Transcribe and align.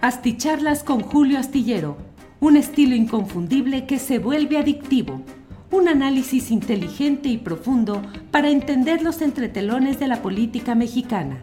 Asticharlas 0.00 0.84
con 0.84 1.00
Julio 1.00 1.40
Astillero, 1.40 1.96
un 2.38 2.56
estilo 2.56 2.94
inconfundible 2.94 3.84
que 3.84 3.98
se 3.98 4.20
vuelve 4.20 4.56
adictivo. 4.56 5.22
Un 5.72 5.88
análisis 5.88 6.52
inteligente 6.52 7.28
y 7.28 7.36
profundo 7.36 8.00
para 8.30 8.48
entender 8.48 9.02
los 9.02 9.22
entretelones 9.22 9.98
de 9.98 10.06
la 10.06 10.22
política 10.22 10.76
mexicana. 10.76 11.42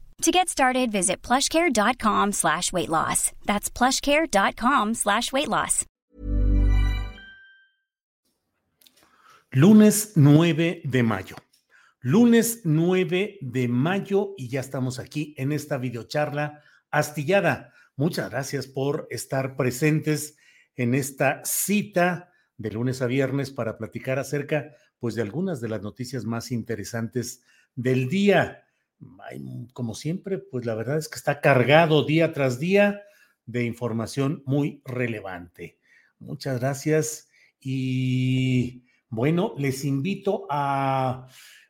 To 0.21 0.31
get 0.31 0.49
started, 0.49 0.91
visit 0.91 1.23
plushcare.com 1.23 2.33
slash 2.33 2.71
weight 2.71 2.89
loss. 2.89 3.31
That's 3.47 3.71
plushcare.com 3.71 4.93
slash 4.93 5.33
weight 5.33 5.47
loss. 5.47 5.87
Lunes 9.51 10.11
9 10.15 10.81
de 10.85 11.03
mayo. 11.03 11.35
Lunes 12.01 12.61
9 12.65 13.39
de 13.41 13.67
mayo 13.67 14.35
y 14.37 14.47
ya 14.49 14.59
estamos 14.59 14.99
aquí 14.99 15.33
en 15.37 15.51
esta 15.51 15.79
videocharla 15.79 16.61
astillada. 16.91 17.73
Muchas 17.95 18.29
gracias 18.29 18.67
por 18.67 19.07
estar 19.09 19.57
presentes 19.57 20.37
en 20.75 20.93
esta 20.93 21.41
cita 21.43 22.31
de 22.57 22.69
lunes 22.69 23.01
a 23.01 23.07
viernes 23.07 23.49
para 23.49 23.75
platicar 23.75 24.19
acerca 24.19 24.71
pues 24.99 25.15
de 25.15 25.23
algunas 25.23 25.61
de 25.61 25.69
las 25.69 25.81
noticias 25.81 26.25
más 26.25 26.51
interesantes 26.51 27.41
del 27.73 28.07
día. 28.07 28.67
Como 29.73 29.95
siempre, 29.95 30.37
pues 30.37 30.65
la 30.65 30.75
verdad 30.75 30.97
es 30.97 31.07
que 31.07 31.17
está 31.17 31.41
cargado 31.41 32.03
día 32.03 32.33
tras 32.33 32.59
día 32.59 33.01
de 33.45 33.65
información 33.65 34.43
muy 34.45 34.81
relevante. 34.85 35.79
Muchas 36.19 36.59
gracias 36.59 37.29
y 37.59 38.83
bueno, 39.09 39.53
les 39.57 39.85
invito 39.85 40.45
a 40.49 41.27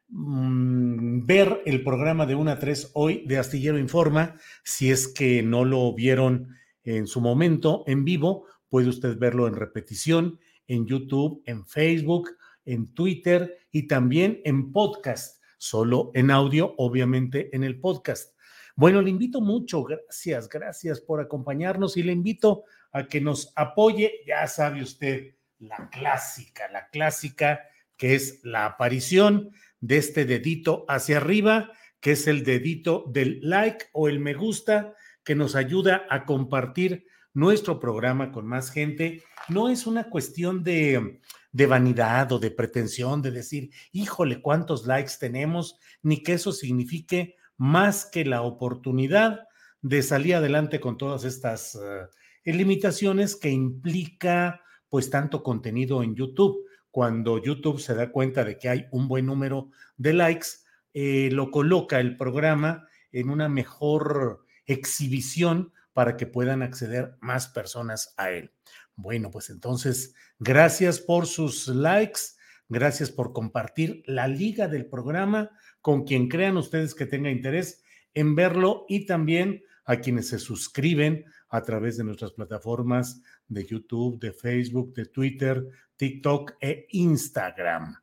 mm, 0.10 1.26
ver 1.26 1.62
el 1.66 1.84
programa 1.84 2.26
de 2.26 2.36
1 2.36 2.52
a 2.52 2.60
3 2.60 2.92
hoy 2.94 3.24
de 3.26 3.38
Astillero 3.38 3.80
Informa, 3.80 4.36
si 4.64 4.92
es 4.92 5.08
que 5.08 5.42
no 5.42 5.66
lo 5.66 5.94
vieron 5.94 6.56
en 6.84 7.08
su 7.08 7.22
momento 7.22 7.84
en 7.88 8.04
vivo, 8.04 8.46
Puede 8.72 8.88
usted 8.88 9.20
verlo 9.20 9.48
en 9.48 9.56
repetición 9.56 10.40
en 10.66 10.86
YouTube, 10.86 11.44
en 11.46 11.66
Facebook, 11.66 12.30
en 12.64 12.94
Twitter 12.94 13.58
y 13.70 13.86
también 13.86 14.40
en 14.46 14.72
podcast, 14.72 15.41
solo 15.62 16.10
en 16.16 16.32
audio, 16.32 16.74
obviamente 16.80 17.56
en 17.56 17.64
el 17.64 17.80
podcast. 17.80 18.36
Bueno, 18.76 19.00
le 19.00 19.12
invito 19.12 19.42
mucho, 19.42 19.84
gracias, 19.84 20.50
gracias 20.50 21.00
por 21.00 21.22
acompañarnos 21.22 21.98
y 21.98 22.04
le 22.04 22.14
invito 22.14 22.64
a 22.92 23.06
que 23.06 23.22
nos 23.22 23.54
apoye, 23.56 24.22
ya 24.26 24.48
sabe 24.48 24.82
usted, 24.82 25.36
la 25.60 25.88
clásica, 25.92 26.68
la 26.72 26.90
clásica 26.90 27.62
que 27.96 28.16
es 28.16 28.40
la 28.44 28.66
aparición 28.66 29.52
de 29.82 29.98
este 29.98 30.26
dedito 30.26 30.84
hacia 30.88 31.18
arriba, 31.18 31.72
que 32.00 32.14
es 32.14 32.26
el 32.26 32.44
dedito 32.44 33.06
del 33.10 33.40
like 33.44 33.86
o 33.94 34.10
el 34.10 34.20
me 34.20 34.34
gusta, 34.34 34.96
que 35.24 35.36
nos 35.36 35.56
ayuda 35.56 36.08
a 36.10 36.26
compartir 36.26 37.06
nuestro 37.34 37.80
programa 37.80 38.32
con 38.32 38.46
más 38.46 38.72
gente. 38.72 39.24
No 39.50 39.70
es 39.70 39.88
una 39.88 40.10
cuestión 40.10 40.64
de, 40.64 41.20
vanidad 41.54 42.32
o 42.32 42.40
de 42.40 42.52
pretensión 42.52 43.22
de 43.22 43.32
decir, 43.32 43.72
híjole, 43.92 44.42
cuántos 44.42 44.86
likes 44.86 45.14
tenemos, 45.20 45.80
ni 46.02 46.24
que 46.24 46.34
eso 46.34 46.52
signifique 46.52 47.36
más 47.58 48.06
que 48.06 48.26
la 48.26 48.42
oportunidad 48.42 49.48
de 49.82 50.02
salir 50.04 50.36
adelante 50.36 50.80
con 50.80 50.98
todas 50.98 51.24
estas 51.24 51.76
eh, 51.76 52.54
limitaciones 52.54 53.36
que 53.36 53.50
implica 53.50 54.62
pues 54.90 55.10
tanto 55.10 55.42
contenido 55.42 56.04
en 56.04 56.16
YouTube. 56.16 56.66
Cuando 56.92 57.42
YouTube 57.42 57.80
se 57.80 57.96
da 57.96 58.12
cuenta 58.12 58.44
de 58.44 58.58
que 58.58 58.68
hay 58.68 58.86
un 58.92 59.08
buen 59.08 59.26
número 59.26 59.70
de 59.98 60.14
likes, 60.14 60.48
eh, 60.94 61.30
lo 61.32 61.50
coloca 61.50 62.00
el 62.00 62.18
programa 62.18 62.88
en 63.12 63.30
una 63.30 63.48
mejor 63.48 64.46
exhibición 64.66 65.72
para 65.94 66.18
que 66.18 66.28
puedan 66.28 66.62
acceder 66.62 67.16
más 67.20 67.48
personas 67.48 68.14
a 68.18 68.32
él. 68.32 68.52
Bueno, 68.96 69.32
pues 69.32 69.50
entonces, 69.50 70.14
gracias 70.40 71.00
por 71.00 71.28
sus 71.28 71.68
likes, 71.68 72.22
gracias 72.70 73.12
por 73.12 73.34
compartir 73.34 74.04
la 74.06 74.28
liga 74.28 74.68
del 74.68 74.86
programa 74.86 75.52
con 75.82 76.04
quien 76.04 76.28
crean 76.28 76.58
ustedes 76.58 76.94
que 76.94 77.06
tenga 77.06 77.32
interés 77.32 77.84
en 78.14 78.36
verlo 78.36 78.86
y 78.88 79.06
también 79.06 79.64
a 79.86 79.98
quienes 79.98 80.30
se 80.30 80.40
suscriben 80.40 81.26
a 81.50 81.64
través 81.64 81.98
de 81.98 82.04
nuestras 82.04 82.32
plataformas 82.32 83.22
de 83.48 83.66
YouTube, 83.66 84.20
de 84.20 84.32
Facebook, 84.32 84.94
de 84.94 85.06
Twitter, 85.08 85.68
TikTok 85.98 86.54
e 86.62 86.88
Instagram. 86.92 87.96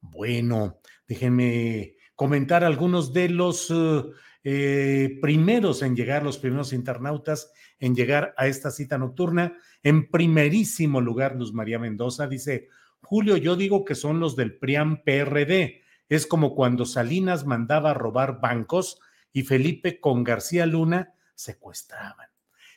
Bueno, 0.00 0.80
déjenme 1.06 1.96
comentar 2.14 2.64
algunos 2.64 3.12
de 3.12 3.28
los 3.28 3.70
uh, 3.70 4.12
eh, 4.46 5.18
primeros 5.22 5.80
en 5.80 5.96
llegar, 5.96 6.22
los 6.22 6.38
primeros 6.38 6.74
internautas 6.74 7.50
en 7.78 7.94
llegar 7.94 8.34
a 8.36 8.46
esta 8.46 8.70
cita 8.70 8.98
nocturna. 8.98 9.56
En 9.82 10.10
primerísimo 10.10 11.00
lugar, 11.00 11.34
Luz 11.34 11.54
María 11.54 11.78
Mendoza 11.78 12.26
dice, 12.26 12.68
Julio, 13.00 13.38
yo 13.38 13.56
digo 13.56 13.84
que 13.84 13.94
son 13.94 14.20
los 14.20 14.36
del 14.36 14.58
PRIAM 14.58 15.02
PRD. 15.02 15.82
Es 16.10 16.26
como 16.26 16.54
cuando 16.54 16.84
Salinas 16.84 17.46
mandaba 17.46 17.90
a 17.90 17.94
robar 17.94 18.40
bancos 18.40 19.00
y 19.32 19.42
Felipe 19.42 19.98
con 19.98 20.22
García 20.22 20.66
Luna 20.66 21.14
secuestraban. 21.34 22.28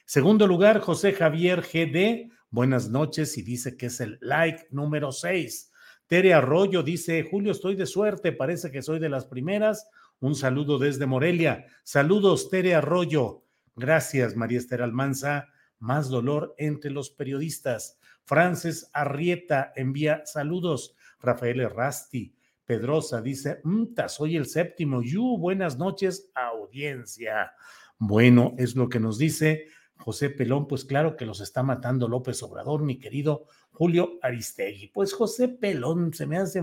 Segundo 0.05 0.47
lugar, 0.47 0.79
José 0.79 1.11
Javier 1.11 1.61
GD, 1.61 2.31
buenas 2.49 2.89
noches 2.89 3.37
y 3.37 3.41
dice 3.41 3.75
que 3.75 3.87
es 3.87 3.99
el 3.99 4.17
like 4.21 4.67
número 4.71 5.11
6. 5.11 5.71
Tere 6.07 6.33
Arroyo 6.33 6.81
dice, 6.81 7.27
Julio, 7.29 7.51
estoy 7.51 7.75
de 7.75 7.85
suerte, 7.85 8.31
parece 8.31 8.71
que 8.71 8.81
soy 8.81 8.99
de 8.99 9.09
las 9.09 9.25
primeras 9.25 9.89
un 10.19 10.35
saludo 10.35 10.79
desde 10.79 11.05
Morelia. 11.05 11.65
Saludos, 11.83 12.49
Tere 12.49 12.73
Arroyo. 12.73 13.43
Gracias, 13.75 14.35
María 14.35 14.57
Esther 14.57 14.81
Almanza. 14.81 15.47
Más 15.79 16.09
dolor 16.09 16.55
entre 16.57 16.89
los 16.89 17.11
periodistas. 17.11 17.99
Frances 18.23 18.89
Arrieta 18.93 19.71
envía 19.75 20.23
saludos. 20.25 20.95
Rafael 21.19 21.59
Errasti. 21.59 22.33
Pedrosa 22.65 23.21
dice, 23.21 23.61
soy 24.07 24.35
el 24.35 24.45
séptimo. 24.45 25.01
Yu, 25.01 25.37
buenas 25.37 25.77
noches, 25.77 26.29
audiencia. 26.35 27.53
Bueno, 27.97 28.55
es 28.57 28.75
lo 28.75 28.89
que 28.89 28.99
nos 28.99 29.17
dice 29.17 29.67
José 29.95 30.31
Pelón. 30.31 30.67
Pues 30.67 30.83
claro 30.83 31.15
que 31.15 31.25
los 31.25 31.39
está 31.39 31.63
matando 31.63 32.07
López 32.09 32.43
Obrador, 32.43 32.83
mi 32.83 32.99
querido 32.99 33.45
Julio 33.71 34.19
Aristegui. 34.21 34.87
Pues 34.87 35.13
José 35.13 35.47
Pelón, 35.47 36.13
se 36.13 36.25
me 36.25 36.37
hace 36.37 36.61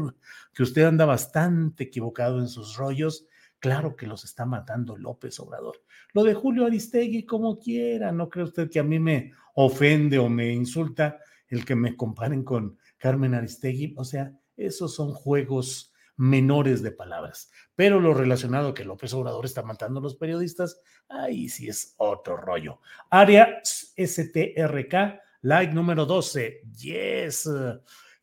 que 0.52 0.62
usted 0.62 0.82
anda 0.82 1.06
bastante 1.06 1.84
equivocado 1.84 2.38
en 2.40 2.48
sus 2.48 2.76
rollos 2.76 3.26
Claro 3.64 3.96
que 3.96 4.06
los 4.06 4.24
está 4.24 4.44
matando 4.44 4.94
López 4.94 5.40
Obrador. 5.40 5.80
Lo 6.12 6.22
de 6.22 6.34
Julio 6.34 6.66
Aristegui, 6.66 7.24
como 7.24 7.58
quiera, 7.58 8.12
no 8.12 8.28
cree 8.28 8.44
usted 8.44 8.68
que 8.68 8.78
a 8.78 8.82
mí 8.82 8.98
me 8.98 9.32
ofende 9.54 10.18
o 10.18 10.28
me 10.28 10.52
insulta 10.52 11.18
el 11.48 11.64
que 11.64 11.74
me 11.74 11.96
comparen 11.96 12.44
con 12.44 12.76
Carmen 12.98 13.32
Aristegui. 13.32 13.94
O 13.96 14.04
sea, 14.04 14.38
esos 14.54 14.94
son 14.94 15.14
juegos 15.14 15.94
menores 16.18 16.82
de 16.82 16.90
palabras. 16.90 17.50
Pero 17.74 18.00
lo 18.00 18.12
relacionado 18.12 18.74
que 18.74 18.84
López 18.84 19.14
Obrador 19.14 19.46
está 19.46 19.62
matando 19.62 20.00
a 20.00 20.02
los 20.02 20.16
periodistas, 20.16 20.82
ahí 21.08 21.48
sí 21.48 21.66
es 21.66 21.94
otro 21.96 22.36
rollo. 22.36 22.82
Área 23.08 23.62
STRK, 23.64 24.94
like 25.40 25.72
número 25.72 26.04
12. 26.04 26.60
Yes. 26.82 27.48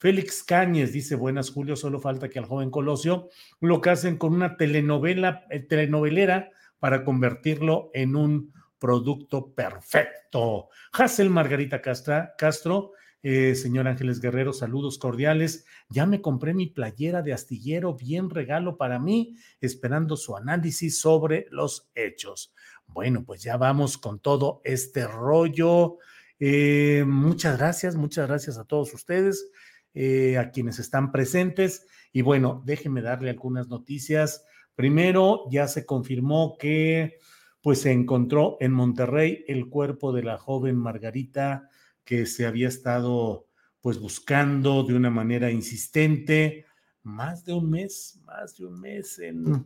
Félix 0.02 0.44
Cáñez 0.44 0.92
dice, 0.92 1.14
buenas 1.14 1.52
Julio, 1.52 1.76
solo 1.76 2.00
falta 2.00 2.28
que 2.28 2.40
al 2.40 2.46
joven 2.46 2.72
Colosio 2.72 3.30
lo 3.60 3.82
casen 3.82 4.18
con 4.18 4.34
una 4.34 4.58
telenovela, 4.58 5.46
eh, 5.52 5.60
telenovelera 5.60 6.50
para 6.80 7.04
convertirlo 7.04 7.92
en 7.94 8.16
un 8.16 8.52
producto 8.80 9.54
perfecto. 9.54 10.70
Hazel 10.92 11.30
Margarita 11.30 11.84
Castro 11.84 12.94
Eh, 13.22 13.54
señor 13.54 13.88
Ángeles 13.88 14.20
Guerrero, 14.20 14.54
saludos 14.54 14.98
cordiales. 14.98 15.66
Ya 15.90 16.08
me 16.08 16.20
compré 16.20 16.56
mi 16.56 16.66
playera 16.66 17.22
de 17.22 17.34
astillero, 17.34 17.94
bien 17.94 18.32
regalo 18.32 18.78
para 18.78 18.98
mí, 18.98 19.36
esperando 19.60 20.18
su 20.18 20.36
análisis 20.36 21.00
sobre 21.00 21.46
los 21.52 21.92
hechos. 21.94 22.56
Bueno, 22.88 23.24
pues 23.24 23.44
ya 23.44 23.58
vamos 23.58 24.00
con 24.00 24.20
todo 24.20 24.62
este 24.64 25.06
rollo. 25.06 26.00
Eh, 26.40 27.04
muchas 27.06 27.60
gracias, 27.60 27.96
muchas 27.96 28.28
gracias 28.28 28.58
a 28.58 28.64
todos 28.66 28.92
ustedes, 28.96 29.52
eh, 29.94 30.38
a 30.38 30.52
quienes 30.52 30.80
están 30.80 31.12
presentes. 31.12 31.88
Y 32.14 32.22
bueno, 32.22 32.62
déjenme 32.66 33.02
darle 33.02 33.30
algunas 33.30 33.68
noticias. 33.68 34.46
Primero, 34.76 35.44
ya 35.50 35.68
se 35.68 35.86
confirmó 35.86 36.58
que 36.58 37.18
pues 37.62 37.82
se 37.82 37.92
encontró 37.92 38.58
en 38.60 38.72
Monterrey 38.72 39.46
el 39.48 39.70
cuerpo 39.70 40.12
de 40.12 40.24
la 40.24 40.38
joven 40.38 40.76
Margarita 40.76 41.70
que 42.04 42.26
se 42.26 42.46
había 42.46 42.68
estado 42.68 43.48
pues 43.82 44.00
buscando 44.00 44.84
de 44.84 44.96
una 44.96 45.10
manera 45.10 45.52
insistente 45.52 46.66
más 47.04 47.46
de 47.46 47.54
un 47.54 47.70
mes, 47.70 48.20
más 48.26 48.58
de 48.58 48.66
un 48.66 48.80
mes 48.80 49.20
en, 49.20 49.66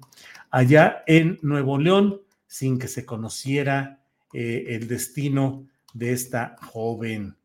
allá 0.50 1.04
en 1.06 1.38
Nuevo 1.42 1.78
León 1.78 2.22
sin 2.48 2.80
que 2.80 2.88
se 2.88 3.06
conociera 3.06 4.02
eh, 4.34 4.66
el 4.70 4.88
destino 4.88 5.68
de 5.94 6.14
esta 6.14 6.56
joven. 6.62 7.38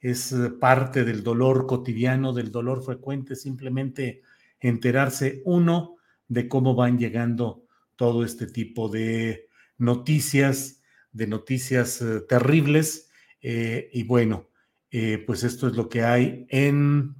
Es 0.00 0.34
parte 0.58 1.04
del 1.04 1.22
dolor 1.22 1.66
cotidiano, 1.66 2.32
del 2.32 2.50
dolor 2.50 2.82
frecuente, 2.82 3.36
simplemente 3.36 4.22
enterarse 4.60 5.42
uno 5.44 5.96
de 6.28 6.48
cómo 6.48 6.74
van 6.74 6.98
llegando 6.98 7.66
todo 7.96 8.24
este 8.24 8.46
tipo 8.46 8.88
de 8.88 9.48
noticias, 9.76 10.80
de 11.12 11.26
noticias 11.26 12.00
eh, 12.00 12.20
terribles. 12.28 13.10
Eh, 13.42 13.90
y 13.92 14.04
bueno, 14.04 14.48
eh, 14.90 15.22
pues 15.26 15.42
esto 15.44 15.66
es 15.68 15.74
lo 15.74 15.88
que 15.88 16.02
hay 16.02 16.46
en, 16.48 17.16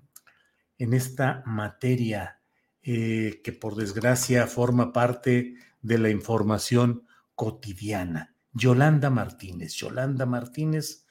en 0.79 0.94
esta 0.94 1.43
materia 1.44 2.37
que 2.83 3.56
por 3.61 3.76
desgracia 3.76 4.47
forma 4.47 4.91
parte 4.93 5.55
de 5.83 5.99
la 5.99 6.09
información 6.09 7.06
cotidiana. 7.35 8.35
Yolanda 8.53 9.11
Martínez. 9.11 9.75
Yolanda 9.75 10.26
Martínez. 10.26 11.06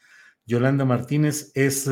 Yolanda 0.50 0.84
Martínez 0.84 1.51
es 1.54 1.90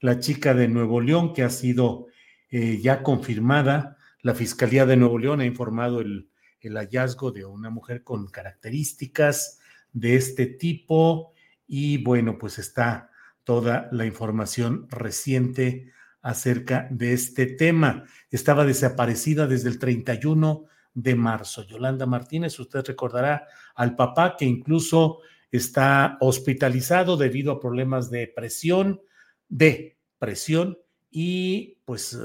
la 0.00 0.20
chica 0.20 0.54
de 0.54 0.68
Nuevo 0.68 1.00
León 1.00 1.32
que 1.32 1.42
ha 1.42 1.50
sido 1.50 2.06
ya 2.50 3.02
confirmada. 3.02 3.96
La 4.22 4.34
Fiscalía 4.34 4.86
de 4.86 4.96
Nuevo 4.96 5.18
León 5.18 5.40
ha 5.40 5.44
informado 5.44 6.00
el 6.00 6.28
el 6.60 6.76
hallazgo 6.76 7.30
de 7.30 7.44
una 7.44 7.70
mujer 7.70 8.02
con 8.02 8.26
características 8.28 9.60
de 9.92 10.16
este 10.16 10.46
tipo 10.46 11.32
y 11.66 12.02
bueno, 12.02 12.38
pues 12.38 12.58
está 12.58 13.10
toda 13.44 13.88
la 13.92 14.06
información 14.06 14.86
reciente 14.90 15.92
acerca 16.20 16.88
de 16.90 17.12
este 17.12 17.46
tema. 17.46 18.04
Estaba 18.30 18.64
desaparecida 18.64 19.46
desde 19.46 19.68
el 19.68 19.78
31 19.78 20.66
de 20.94 21.14
marzo. 21.14 21.64
Yolanda 21.64 22.06
Martínez, 22.06 22.58
usted 22.58 22.84
recordará 22.84 23.46
al 23.74 23.94
papá 23.94 24.36
que 24.36 24.44
incluso 24.44 25.20
está 25.50 26.18
hospitalizado 26.20 27.16
debido 27.16 27.52
a 27.52 27.60
problemas 27.60 28.10
de 28.10 28.26
presión, 28.28 29.00
de 29.48 29.98
presión 30.18 30.78
y 31.10 31.80
pues 31.84 32.18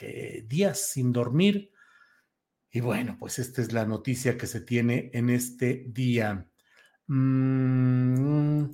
eh, 0.00 0.44
días 0.48 0.90
sin 0.90 1.12
dormir 1.12 1.72
y 2.76 2.80
bueno, 2.80 3.16
pues 3.18 3.38
esta 3.38 3.62
es 3.62 3.72
la 3.72 3.86
noticia 3.86 4.36
que 4.36 4.46
se 4.46 4.60
tiene 4.60 5.10
en 5.14 5.30
este 5.30 5.86
día. 5.88 6.46
Mm, 7.06 8.64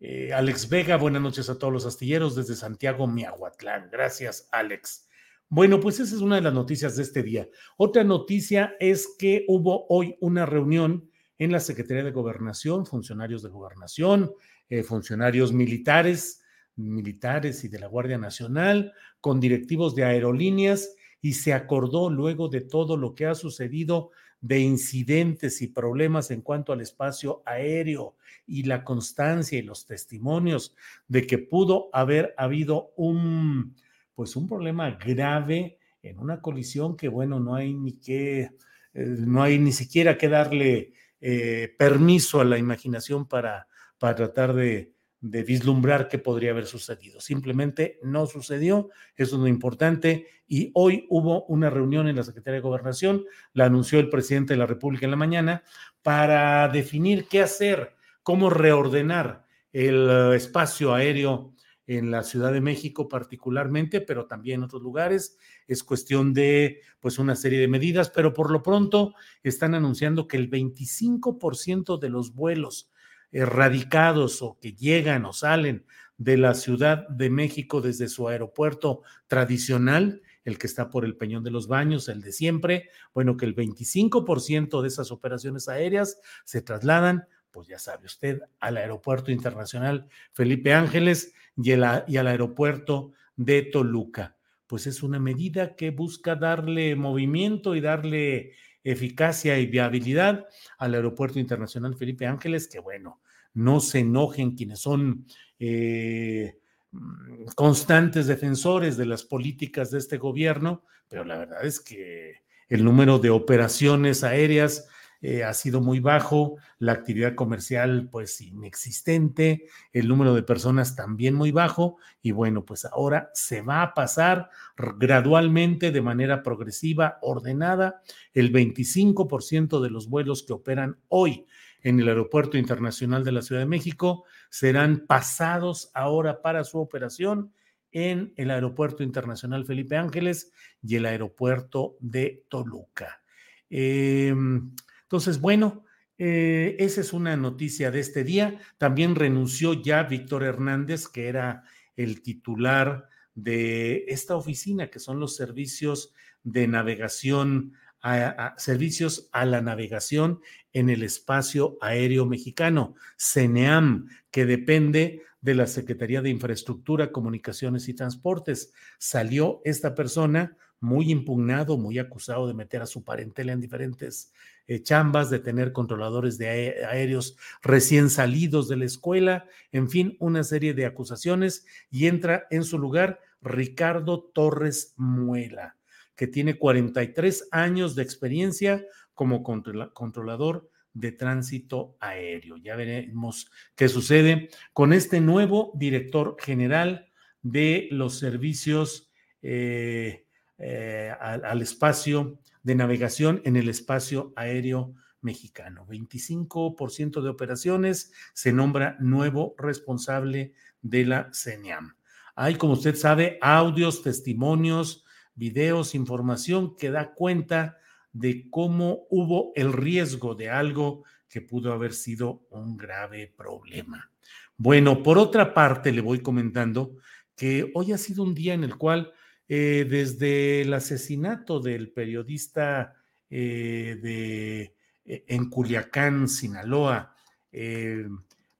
eh, 0.00 0.32
Alex 0.32 0.68
Vega, 0.68 0.96
buenas 0.96 1.22
noches 1.22 1.48
a 1.48 1.56
todos 1.56 1.72
los 1.72 1.86
astilleros 1.86 2.34
desde 2.34 2.56
Santiago, 2.56 3.06
Miahuatlán. 3.06 3.90
Gracias, 3.92 4.48
Alex. 4.50 5.08
Bueno, 5.48 5.78
pues 5.78 6.00
esa 6.00 6.16
es 6.16 6.20
una 6.20 6.34
de 6.34 6.42
las 6.42 6.52
noticias 6.52 6.96
de 6.96 7.04
este 7.04 7.22
día. 7.22 7.48
Otra 7.76 8.02
noticia 8.02 8.74
es 8.80 9.14
que 9.16 9.44
hubo 9.46 9.86
hoy 9.88 10.16
una 10.20 10.46
reunión 10.46 11.08
en 11.38 11.52
la 11.52 11.60
Secretaría 11.60 12.04
de 12.04 12.10
Gobernación, 12.10 12.86
funcionarios 12.86 13.42
de 13.42 13.48
gobernación, 13.48 14.32
eh, 14.68 14.82
funcionarios 14.82 15.52
militares, 15.52 16.42
militares 16.76 17.64
y 17.64 17.68
de 17.68 17.78
la 17.78 17.86
Guardia 17.86 18.18
Nacional, 18.18 18.92
con 19.20 19.40
directivos 19.40 19.94
de 19.94 20.04
aerolíneas 20.04 20.94
y 21.20 21.32
se 21.32 21.52
acordó 21.52 22.10
luego 22.10 22.48
de 22.48 22.60
todo 22.60 22.96
lo 22.96 23.14
que 23.14 23.26
ha 23.26 23.34
sucedido 23.34 24.10
de 24.44 24.58
incidentes 24.58 25.62
y 25.62 25.68
problemas 25.68 26.30
en 26.30 26.42
cuanto 26.42 26.74
al 26.74 26.82
espacio 26.82 27.42
aéreo 27.46 28.14
y 28.46 28.64
la 28.64 28.84
constancia 28.84 29.58
y 29.58 29.62
los 29.62 29.86
testimonios 29.86 30.76
de 31.08 31.26
que 31.26 31.38
pudo 31.38 31.88
haber 31.94 32.34
habido 32.36 32.92
un 32.96 33.74
pues 34.14 34.36
un 34.36 34.46
problema 34.46 34.90
grave 34.90 35.78
en 36.02 36.18
una 36.18 36.42
colisión 36.42 36.94
que 36.94 37.08
bueno 37.08 37.40
no 37.40 37.54
hay 37.54 37.72
ni 37.72 37.94
que 37.94 38.40
eh, 38.42 38.50
no 38.92 39.42
hay 39.42 39.58
ni 39.58 39.72
siquiera 39.72 40.18
que 40.18 40.28
darle 40.28 40.92
eh, 41.24 41.74
permiso 41.78 42.40
a 42.40 42.44
la 42.44 42.58
imaginación 42.58 43.26
para 43.26 43.66
para 43.98 44.14
tratar 44.14 44.52
de 44.52 44.94
de 45.24 45.42
vislumbrar 45.42 46.08
qué 46.08 46.18
podría 46.18 46.50
haber 46.50 46.66
sucedido. 46.66 47.18
Simplemente 47.18 47.98
no 48.02 48.26
sucedió, 48.26 48.90
eso 49.16 49.36
es 49.36 49.40
lo 49.40 49.48
importante. 49.48 50.26
Y 50.46 50.70
hoy 50.74 51.06
hubo 51.08 51.46
una 51.46 51.70
reunión 51.70 52.08
en 52.08 52.16
la 52.16 52.24
Secretaría 52.24 52.56
de 52.56 52.68
Gobernación, 52.68 53.24
la 53.54 53.64
anunció 53.64 53.98
el 54.00 54.10
presidente 54.10 54.52
de 54.52 54.58
la 54.58 54.66
República 54.66 55.06
en 55.06 55.12
la 55.12 55.16
mañana, 55.16 55.62
para 56.02 56.68
definir 56.68 57.26
qué 57.26 57.40
hacer, 57.40 57.94
cómo 58.22 58.50
reordenar 58.50 59.46
el 59.72 60.10
eh, 60.10 60.36
espacio 60.36 60.92
aéreo 60.92 61.53
en 61.86 62.10
la 62.10 62.22
Ciudad 62.22 62.52
de 62.52 62.60
México 62.60 63.08
particularmente, 63.08 64.00
pero 64.00 64.26
también 64.26 64.60
en 64.60 64.64
otros 64.64 64.82
lugares. 64.82 65.36
Es 65.66 65.82
cuestión 65.82 66.32
de 66.32 66.80
pues 67.00 67.18
una 67.18 67.36
serie 67.36 67.60
de 67.60 67.68
medidas, 67.68 68.10
pero 68.10 68.32
por 68.32 68.50
lo 68.50 68.62
pronto 68.62 69.14
están 69.42 69.74
anunciando 69.74 70.26
que 70.26 70.36
el 70.36 70.50
25% 70.50 71.98
de 71.98 72.08
los 72.08 72.34
vuelos 72.34 72.90
erradicados 73.32 74.42
o 74.42 74.58
que 74.60 74.74
llegan 74.74 75.24
o 75.24 75.32
salen 75.32 75.84
de 76.16 76.36
la 76.36 76.54
Ciudad 76.54 77.08
de 77.08 77.28
México 77.28 77.80
desde 77.80 78.08
su 78.08 78.28
aeropuerto 78.28 79.02
tradicional, 79.26 80.22
el 80.44 80.58
que 80.58 80.66
está 80.66 80.90
por 80.90 81.04
el 81.04 81.16
Peñón 81.16 81.42
de 81.42 81.50
los 81.50 81.66
Baños, 81.66 82.08
el 82.08 82.22
de 82.22 82.32
siempre, 82.32 82.90
bueno, 83.12 83.36
que 83.36 83.46
el 83.46 83.56
25% 83.56 84.82
de 84.82 84.88
esas 84.88 85.10
operaciones 85.10 85.68
aéreas 85.68 86.20
se 86.44 86.62
trasladan, 86.62 87.26
pues 87.54 87.68
ya 87.68 87.78
sabe 87.78 88.06
usted, 88.06 88.42
al 88.58 88.76
Aeropuerto 88.76 89.30
Internacional 89.30 90.08
Felipe 90.32 90.74
Ángeles 90.74 91.32
y, 91.56 91.70
y 91.70 92.16
al 92.16 92.26
Aeropuerto 92.26 93.12
de 93.36 93.62
Toluca. 93.62 94.36
Pues 94.66 94.88
es 94.88 95.04
una 95.04 95.20
medida 95.20 95.76
que 95.76 95.90
busca 95.90 96.34
darle 96.34 96.96
movimiento 96.96 97.76
y 97.76 97.80
darle 97.80 98.54
eficacia 98.82 99.56
y 99.60 99.66
viabilidad 99.66 100.46
al 100.78 100.94
Aeropuerto 100.94 101.38
Internacional 101.38 101.94
Felipe 101.94 102.26
Ángeles, 102.26 102.66
que 102.66 102.80
bueno, 102.80 103.20
no 103.52 103.78
se 103.78 104.00
enojen 104.00 104.56
quienes 104.56 104.80
son 104.80 105.24
eh, 105.60 106.58
mm, 106.90 107.44
constantes 107.54 108.26
defensores 108.26 108.96
de 108.96 109.06
las 109.06 109.22
políticas 109.22 109.92
de 109.92 109.98
este 109.98 110.18
gobierno, 110.18 110.82
pero 111.08 111.24
la 111.24 111.38
verdad 111.38 111.64
es 111.64 111.78
que 111.78 112.42
el 112.68 112.82
número 112.82 113.20
de 113.20 113.30
operaciones 113.30 114.24
aéreas 114.24 114.88
eh, 115.20 115.44
ha 115.44 115.54
sido 115.54 115.80
muy 115.80 116.00
bajo, 116.00 116.56
la 116.78 116.92
actividad 116.92 117.34
comercial 117.34 118.08
pues 118.10 118.40
inexistente, 118.40 119.66
el 119.92 120.08
número 120.08 120.34
de 120.34 120.42
personas 120.42 120.96
también 120.96 121.34
muy 121.34 121.50
bajo 121.50 121.98
y 122.22 122.32
bueno, 122.32 122.64
pues 122.64 122.84
ahora 122.84 123.30
se 123.34 123.62
va 123.62 123.82
a 123.82 123.94
pasar 123.94 124.50
gradualmente 124.98 125.92
de 125.92 126.02
manera 126.02 126.42
progresiva, 126.42 127.18
ordenada, 127.22 128.02
el 128.32 128.52
25% 128.52 129.80
de 129.80 129.90
los 129.90 130.08
vuelos 130.08 130.42
que 130.42 130.52
operan 130.52 130.98
hoy 131.08 131.46
en 131.84 132.00
el 132.00 132.08
Aeropuerto 132.08 132.58
Internacional 132.58 133.24
de 133.24 133.32
la 133.32 133.42
Ciudad 133.42 133.60
de 133.60 133.66
México 133.66 134.24
serán 134.50 135.04
pasados 135.06 135.90
ahora 135.94 136.42
para 136.42 136.64
su 136.64 136.78
operación 136.78 137.52
en 137.92 138.32
el 138.36 138.50
Aeropuerto 138.50 139.04
Internacional 139.04 139.64
Felipe 139.64 139.96
Ángeles 139.96 140.50
y 140.82 140.96
el 140.96 141.06
Aeropuerto 141.06 141.96
de 142.00 142.44
Toluca. 142.48 143.22
Em, 143.70 144.74
entonces, 145.14 145.40
bueno, 145.40 145.84
eh, 146.18 146.74
esa 146.80 147.00
es 147.00 147.12
una 147.12 147.36
noticia 147.36 147.92
de 147.92 148.00
este 148.00 148.24
día. 148.24 148.58
También 148.78 149.14
renunció 149.14 149.80
ya 149.80 150.02
Víctor 150.02 150.42
Hernández, 150.42 151.06
que 151.06 151.28
era 151.28 151.62
el 151.94 152.20
titular 152.20 153.08
de 153.32 154.06
esta 154.08 154.34
oficina, 154.34 154.90
que 154.90 154.98
son 154.98 155.20
los 155.20 155.36
servicios 155.36 156.12
de 156.42 156.66
navegación 156.66 157.74
a, 158.02 158.54
servicios 158.58 159.28
a 159.30 159.44
la 159.44 159.60
navegación 159.60 160.40
en 160.72 160.90
el 160.90 161.04
espacio 161.04 161.78
aéreo 161.80 162.26
mexicano, 162.26 162.96
CENEAM, 163.16 164.08
que 164.32 164.46
depende 164.46 165.22
de 165.40 165.54
la 165.54 165.68
Secretaría 165.68 166.22
de 166.22 166.30
Infraestructura, 166.30 167.12
Comunicaciones 167.12 167.88
y 167.88 167.94
Transportes. 167.94 168.72
Salió 168.98 169.60
esta 169.64 169.94
persona 169.94 170.56
muy 170.84 171.10
impugnado, 171.10 171.78
muy 171.78 171.98
acusado 171.98 172.46
de 172.46 172.52
meter 172.52 172.82
a 172.82 172.86
su 172.86 173.02
parentela 173.02 173.52
en 173.52 173.60
diferentes 173.60 174.32
eh, 174.66 174.82
chambas, 174.82 175.30
de 175.30 175.38
tener 175.38 175.72
controladores 175.72 176.36
de 176.36 176.84
aéreos 176.84 177.38
recién 177.62 178.10
salidos 178.10 178.68
de 178.68 178.76
la 178.76 178.84
escuela, 178.84 179.46
en 179.72 179.88
fin, 179.88 180.14
una 180.20 180.44
serie 180.44 180.74
de 180.74 180.84
acusaciones 180.84 181.64
y 181.90 182.06
entra 182.06 182.46
en 182.50 182.64
su 182.64 182.78
lugar 182.78 183.18
Ricardo 183.40 184.24
Torres 184.34 184.92
Muela, 184.98 185.76
que 186.16 186.26
tiene 186.26 186.58
43 186.58 187.48
años 187.50 187.94
de 187.94 188.02
experiencia 188.02 188.84
como 189.14 189.42
controlador 189.42 190.68
de 190.92 191.12
tránsito 191.12 191.96
aéreo. 191.98 192.58
Ya 192.58 192.76
veremos 192.76 193.50
qué 193.74 193.88
sucede 193.88 194.50
con 194.74 194.92
este 194.92 195.20
nuevo 195.20 195.72
director 195.76 196.36
general 196.38 197.10
de 197.40 197.88
los 197.90 198.18
servicios 198.18 199.10
eh, 199.40 200.23
eh, 200.58 201.12
al, 201.20 201.62
espacio 201.62 202.38
de 202.62 202.74
navegación 202.74 203.42
en 203.44 203.56
el 203.56 203.68
espacio 203.68 204.32
aéreo 204.36 204.94
mexicano. 205.20 205.86
25% 205.88 207.22
de 207.22 207.28
operaciones 207.28 208.12
se 208.34 208.52
nombra 208.52 208.96
nuevo 209.00 209.54
responsable 209.58 210.54
de 210.82 211.04
la 211.04 211.30
CENIAM. 211.32 211.96
Hay, 212.36 212.56
como 212.56 212.74
usted 212.74 212.94
sabe, 212.94 213.38
audios, 213.40 214.02
testimonios, 214.02 215.04
videos, 215.34 215.94
información 215.94 216.76
que 216.76 216.90
da 216.90 217.14
cuenta 217.14 217.78
de 218.12 218.48
cómo 218.50 219.06
hubo 219.10 219.52
el 219.56 219.72
riesgo 219.72 220.34
de 220.34 220.50
algo 220.50 221.04
que 221.28 221.40
pudo 221.40 221.72
haber 221.72 221.92
sido 221.92 222.46
un 222.50 222.76
grave 222.76 223.32
problema. 223.36 224.10
Bueno, 224.56 225.02
por 225.02 225.18
otra 225.18 225.52
parte, 225.52 225.90
le 225.90 226.00
voy 226.00 226.20
comentando 226.20 226.96
que 227.34 227.72
hoy 227.74 227.92
ha 227.92 227.98
sido 227.98 228.22
un 228.22 228.34
día 228.34 228.54
en 228.54 228.62
el 228.62 228.76
cual, 228.76 229.12
eh, 229.48 229.86
desde 229.88 230.62
el 230.62 230.72
asesinato 230.72 231.60
del 231.60 231.90
periodista 231.90 232.94
eh, 233.30 233.98
de, 234.02 234.74
eh, 235.04 235.24
en 235.28 235.50
Culiacán, 235.50 236.28
Sinaloa, 236.28 237.14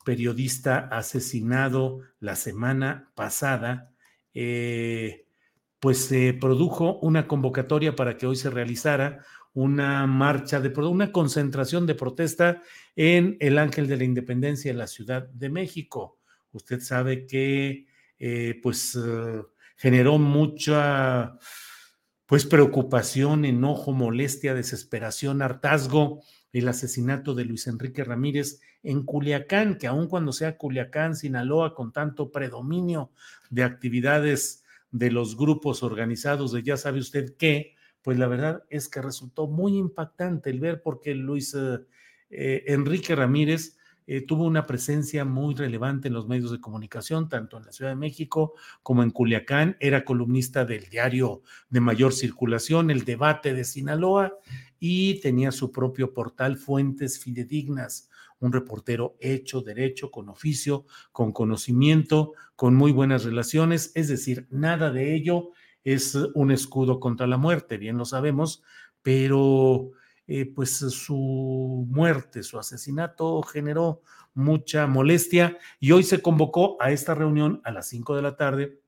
periodista 0.04 0.88
asesinado 0.92 2.00
la 2.20 2.36
semana 2.36 3.10
pasada, 3.16 3.90
pues 5.80 5.98
se 6.04 6.32
produjo 6.32 7.00
una 7.00 7.26
convocatoria 7.26 7.96
para 7.96 8.16
que 8.16 8.26
hoy 8.26 8.36
se 8.36 8.50
realizara 8.50 9.24
una 9.52 10.06
marcha 10.06 10.60
de 10.60 10.68
una 10.80 11.10
concentración 11.10 11.86
de 11.86 11.94
protesta 11.94 12.62
en 12.94 13.36
el 13.40 13.58
Ángel 13.58 13.88
de 13.88 13.96
la 13.96 14.04
Independencia 14.04 14.70
en 14.70 14.78
la 14.78 14.86
Ciudad 14.86 15.26
de 15.28 15.48
México. 15.48 16.18
Usted 16.52 16.80
sabe 16.80 17.26
que 17.26 17.86
eh, 18.18 18.58
pues 18.62 18.96
eh, 18.96 19.42
generó 19.84 20.16
mucha 20.18 21.36
pues 22.24 22.46
preocupación, 22.46 23.44
enojo, 23.44 23.92
molestia, 23.92 24.54
desesperación, 24.54 25.42
hartazgo 25.42 26.22
el 26.54 26.68
asesinato 26.68 27.34
de 27.34 27.44
Luis 27.44 27.66
Enrique 27.66 28.02
Ramírez 28.02 28.62
en 28.82 29.02
Culiacán, 29.04 29.76
que 29.76 29.86
aun 29.86 30.08
cuando 30.08 30.32
sea 30.32 30.56
Culiacán, 30.56 31.16
Sinaloa, 31.16 31.74
con 31.74 31.92
tanto 31.92 32.32
predominio 32.32 33.10
de 33.50 33.62
actividades 33.62 34.64
de 34.90 35.10
los 35.10 35.36
grupos 35.36 35.82
organizados 35.82 36.52
de 36.52 36.62
ya 36.62 36.78
sabe 36.78 37.00
usted 37.00 37.36
qué, 37.36 37.74
pues 38.00 38.18
la 38.18 38.26
verdad 38.26 38.62
es 38.70 38.88
que 38.88 39.02
resultó 39.02 39.48
muy 39.48 39.76
impactante 39.76 40.48
el 40.48 40.60
ver 40.60 40.80
porque 40.80 41.14
Luis 41.14 41.52
eh, 41.52 41.80
eh, 42.30 42.64
Enrique 42.68 43.14
Ramírez 43.14 43.76
eh, 44.06 44.20
tuvo 44.20 44.44
una 44.44 44.66
presencia 44.66 45.24
muy 45.24 45.54
relevante 45.54 46.08
en 46.08 46.14
los 46.14 46.28
medios 46.28 46.50
de 46.50 46.60
comunicación, 46.60 47.28
tanto 47.28 47.56
en 47.56 47.64
la 47.64 47.72
Ciudad 47.72 47.90
de 47.90 47.96
México 47.96 48.54
como 48.82 49.02
en 49.02 49.10
Culiacán. 49.10 49.76
Era 49.80 50.04
columnista 50.04 50.64
del 50.64 50.88
diario 50.88 51.42
de 51.70 51.80
mayor 51.80 52.12
circulación, 52.12 52.90
El 52.90 53.04
Debate 53.04 53.54
de 53.54 53.64
Sinaloa, 53.64 54.34
y 54.78 55.20
tenía 55.20 55.52
su 55.52 55.72
propio 55.72 56.12
portal 56.12 56.56
Fuentes 56.58 57.18
Fidedignas, 57.18 58.10
un 58.40 58.52
reportero 58.52 59.16
hecho, 59.20 59.62
derecho, 59.62 60.10
con 60.10 60.28
oficio, 60.28 60.84
con 61.12 61.32
conocimiento, 61.32 62.34
con 62.56 62.74
muy 62.74 62.92
buenas 62.92 63.24
relaciones, 63.24 63.92
es 63.94 64.08
decir, 64.08 64.46
nada 64.50 64.90
de 64.90 65.14
ello 65.14 65.50
es 65.84 66.14
un 66.34 66.50
escudo 66.50 67.00
contra 67.00 67.26
la 67.26 67.36
muerte, 67.36 67.78
bien 67.78 67.96
lo 67.96 68.04
sabemos, 68.04 68.62
pero 69.02 69.92
eh, 70.26 70.46
pues 70.46 70.76
su 70.78 71.86
muerte, 71.88 72.42
su 72.42 72.58
asesinato 72.58 73.42
generó 73.42 74.02
mucha 74.32 74.86
molestia 74.86 75.58
y 75.80 75.92
hoy 75.92 76.02
se 76.02 76.22
convocó 76.22 76.76
a 76.80 76.90
esta 76.90 77.14
reunión 77.14 77.60
a 77.64 77.70
las 77.70 77.88
5 77.88 78.16
de 78.16 78.22
la 78.22 78.36
tarde 78.36 78.80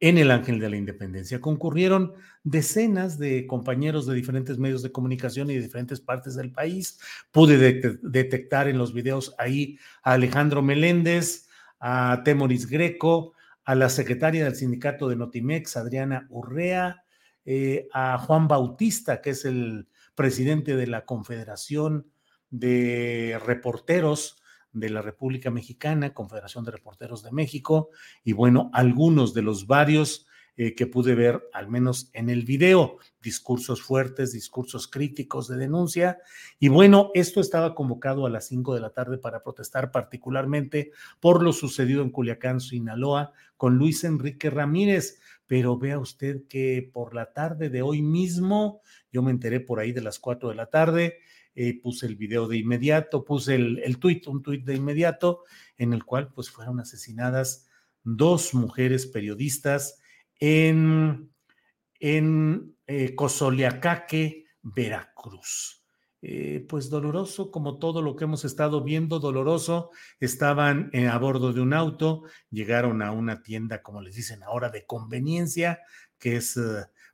en 0.00 0.18
el 0.18 0.30
Ángel 0.30 0.60
de 0.60 0.70
la 0.70 0.76
Independencia. 0.76 1.40
Concurrieron 1.40 2.14
decenas 2.44 3.18
de 3.18 3.46
compañeros 3.46 4.06
de 4.06 4.14
diferentes 4.14 4.58
medios 4.58 4.82
de 4.82 4.92
comunicación 4.92 5.50
y 5.50 5.54
de 5.54 5.62
diferentes 5.62 6.00
partes 6.00 6.36
del 6.36 6.52
país. 6.52 7.00
Pude 7.32 7.98
detectar 8.02 8.68
en 8.68 8.78
los 8.78 8.92
videos 8.92 9.34
ahí 9.38 9.78
a 10.02 10.12
Alejandro 10.12 10.62
Meléndez, 10.62 11.48
a 11.80 12.22
Temoris 12.24 12.68
Greco, 12.68 13.34
a 13.64 13.74
la 13.74 13.88
secretaria 13.88 14.44
del 14.44 14.56
sindicato 14.56 15.08
de 15.08 15.16
Notimex, 15.16 15.76
Adriana 15.76 16.26
Urrea, 16.30 17.04
eh, 17.50 17.88
a 17.94 18.18
Juan 18.18 18.46
Bautista, 18.46 19.22
que 19.22 19.30
es 19.30 19.46
el 19.46 19.88
presidente 20.14 20.76
de 20.76 20.86
la 20.86 21.06
Confederación 21.06 22.06
de 22.50 23.40
Reporteros 23.42 24.36
de 24.74 24.90
la 24.90 25.00
República 25.00 25.50
Mexicana, 25.50 26.12
Confederación 26.12 26.66
de 26.66 26.72
Reporteros 26.72 27.22
de 27.22 27.32
México, 27.32 27.88
y 28.22 28.34
bueno, 28.34 28.70
algunos 28.74 29.32
de 29.32 29.40
los 29.40 29.66
varios 29.66 30.26
eh, 30.58 30.74
que 30.74 30.88
pude 30.88 31.14
ver, 31.14 31.48
al 31.52 31.68
menos 31.68 32.10
en 32.12 32.28
el 32.28 32.42
video, 32.42 32.98
discursos 33.22 33.80
fuertes, 33.80 34.32
discursos 34.32 34.88
críticos 34.88 35.46
de 35.46 35.56
denuncia. 35.56 36.18
Y 36.58 36.66
bueno, 36.66 37.12
esto 37.14 37.40
estaba 37.40 37.76
convocado 37.76 38.26
a 38.26 38.30
las 38.30 38.48
5 38.48 38.74
de 38.74 38.80
la 38.80 38.90
tarde 38.90 39.18
para 39.18 39.44
protestar 39.44 39.92
particularmente 39.92 40.90
por 41.20 41.44
lo 41.44 41.52
sucedido 41.52 42.02
en 42.02 42.10
Culiacán, 42.10 42.60
Sinaloa, 42.60 43.32
con 43.56 43.78
Luis 43.78 44.02
Enrique 44.02 44.50
Ramírez. 44.50 45.20
Pero 45.48 45.76
vea 45.76 45.98
usted 45.98 46.46
que 46.48 46.88
por 46.92 47.12
la 47.12 47.32
tarde 47.32 47.70
de 47.70 47.82
hoy 47.82 48.00
mismo, 48.02 48.82
yo 49.10 49.22
me 49.22 49.32
enteré 49.32 49.58
por 49.58 49.80
ahí 49.80 49.90
de 49.90 50.02
las 50.02 50.20
4 50.20 50.50
de 50.50 50.54
la 50.54 50.66
tarde, 50.66 51.18
eh, 51.56 51.80
puse 51.80 52.06
el 52.06 52.14
video 52.14 52.46
de 52.46 52.58
inmediato, 52.58 53.24
puse 53.24 53.56
el, 53.56 53.80
el 53.80 53.98
tuit, 53.98 54.28
un 54.28 54.44
tuit 54.44 54.64
de 54.64 54.76
inmediato, 54.76 55.42
en 55.76 55.92
el 55.92 56.04
cual 56.04 56.32
pues 56.32 56.50
fueron 56.50 56.78
asesinadas 56.78 57.66
dos 58.04 58.54
mujeres 58.54 59.06
periodistas 59.06 60.00
en, 60.38 61.32
en 61.98 62.76
eh, 62.86 63.16
Veracruz. 64.62 65.84
Eh, 66.20 66.66
pues 66.68 66.90
doloroso, 66.90 67.50
como 67.50 67.78
todo 67.78 68.02
lo 68.02 68.16
que 68.16 68.24
hemos 68.24 68.44
estado 68.44 68.82
viendo, 68.82 69.20
doloroso. 69.20 69.90
Estaban 70.20 70.90
eh, 70.92 71.06
a 71.06 71.16
bordo 71.18 71.52
de 71.52 71.60
un 71.60 71.72
auto, 71.72 72.24
llegaron 72.50 73.02
a 73.02 73.12
una 73.12 73.42
tienda, 73.42 73.82
como 73.82 74.00
les 74.02 74.14
dicen 74.14 74.42
ahora, 74.42 74.70
de 74.70 74.84
conveniencia, 74.86 75.80
que 76.18 76.36
es 76.36 76.58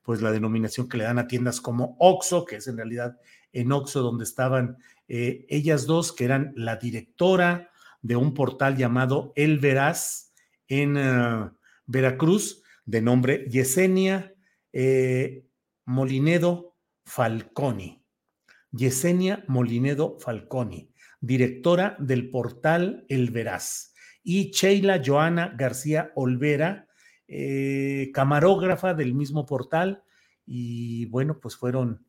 pues 0.02 0.22
la 0.22 0.32
denominación 0.32 0.88
que 0.88 0.98
le 0.98 1.04
dan 1.04 1.18
a 1.18 1.26
tiendas 1.26 1.60
como 1.60 1.96
Oxo, 1.98 2.44
que 2.44 2.56
es 2.56 2.66
en 2.68 2.76
realidad 2.76 3.18
en 3.52 3.72
Oxo 3.72 4.02
donde 4.02 4.24
estaban 4.24 4.78
ellas 5.06 5.86
dos, 5.86 6.12
que 6.12 6.24
eran 6.24 6.52
la 6.56 6.76
directora 6.76 7.70
de 8.00 8.16
un 8.16 8.32
portal 8.34 8.76
llamado 8.76 9.32
El 9.36 9.58
Veraz 9.58 10.32
en 10.68 10.98
Veracruz, 11.86 12.62
de 12.86 13.00
nombre 13.02 13.46
Yesenia 13.48 14.34
eh, 14.72 15.46
Molinedo 15.84 16.76
Falconi. 17.04 18.03
Yesenia 18.74 19.44
Molinedo 19.46 20.18
Falconi, 20.18 20.90
directora 21.20 21.96
del 21.98 22.30
portal 22.30 23.04
El 23.08 23.30
Veraz. 23.30 23.94
Y 24.22 24.50
Sheila 24.50 25.00
Joana 25.04 25.54
García 25.56 26.10
Olvera, 26.14 26.88
eh, 27.28 28.10
camarógrafa 28.12 28.94
del 28.94 29.14
mismo 29.14 29.46
portal. 29.46 30.02
Y 30.46 31.06
bueno, 31.06 31.38
pues 31.40 31.56
fueron 31.56 32.06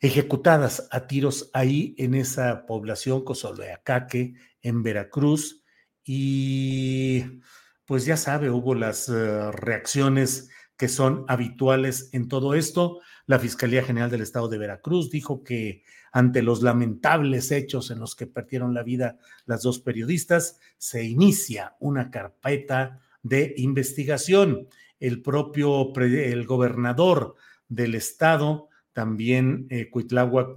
ejecutadas 0.00 0.88
a 0.90 1.06
tiros 1.06 1.50
ahí 1.52 1.94
en 1.98 2.14
esa 2.14 2.66
población, 2.66 3.24
Cozoleacaque, 3.24 4.34
en 4.62 4.82
Veracruz. 4.82 5.64
Y 6.04 7.40
pues 7.86 8.04
ya 8.04 8.16
sabe, 8.16 8.50
hubo 8.50 8.74
las 8.74 9.08
eh, 9.08 9.50
reacciones 9.52 10.50
que 10.76 10.88
son 10.88 11.24
habituales 11.28 12.08
en 12.12 12.28
todo 12.28 12.54
esto. 12.54 13.00
La 13.30 13.38
Fiscalía 13.38 13.84
General 13.84 14.10
del 14.10 14.22
Estado 14.22 14.48
de 14.48 14.58
Veracruz 14.58 15.08
dijo 15.08 15.44
que 15.44 15.84
ante 16.10 16.42
los 16.42 16.62
lamentables 16.62 17.52
hechos 17.52 17.92
en 17.92 18.00
los 18.00 18.16
que 18.16 18.26
perdieron 18.26 18.74
la 18.74 18.82
vida 18.82 19.18
las 19.46 19.62
dos 19.62 19.78
periodistas, 19.78 20.58
se 20.78 21.04
inicia 21.04 21.76
una 21.78 22.10
carpeta 22.10 22.98
de 23.22 23.54
investigación. 23.56 24.66
El 24.98 25.22
propio 25.22 25.92
el 25.94 26.44
gobernador 26.44 27.36
del 27.68 27.94
estado, 27.94 28.68
también 28.92 29.68
eh, 29.70 29.88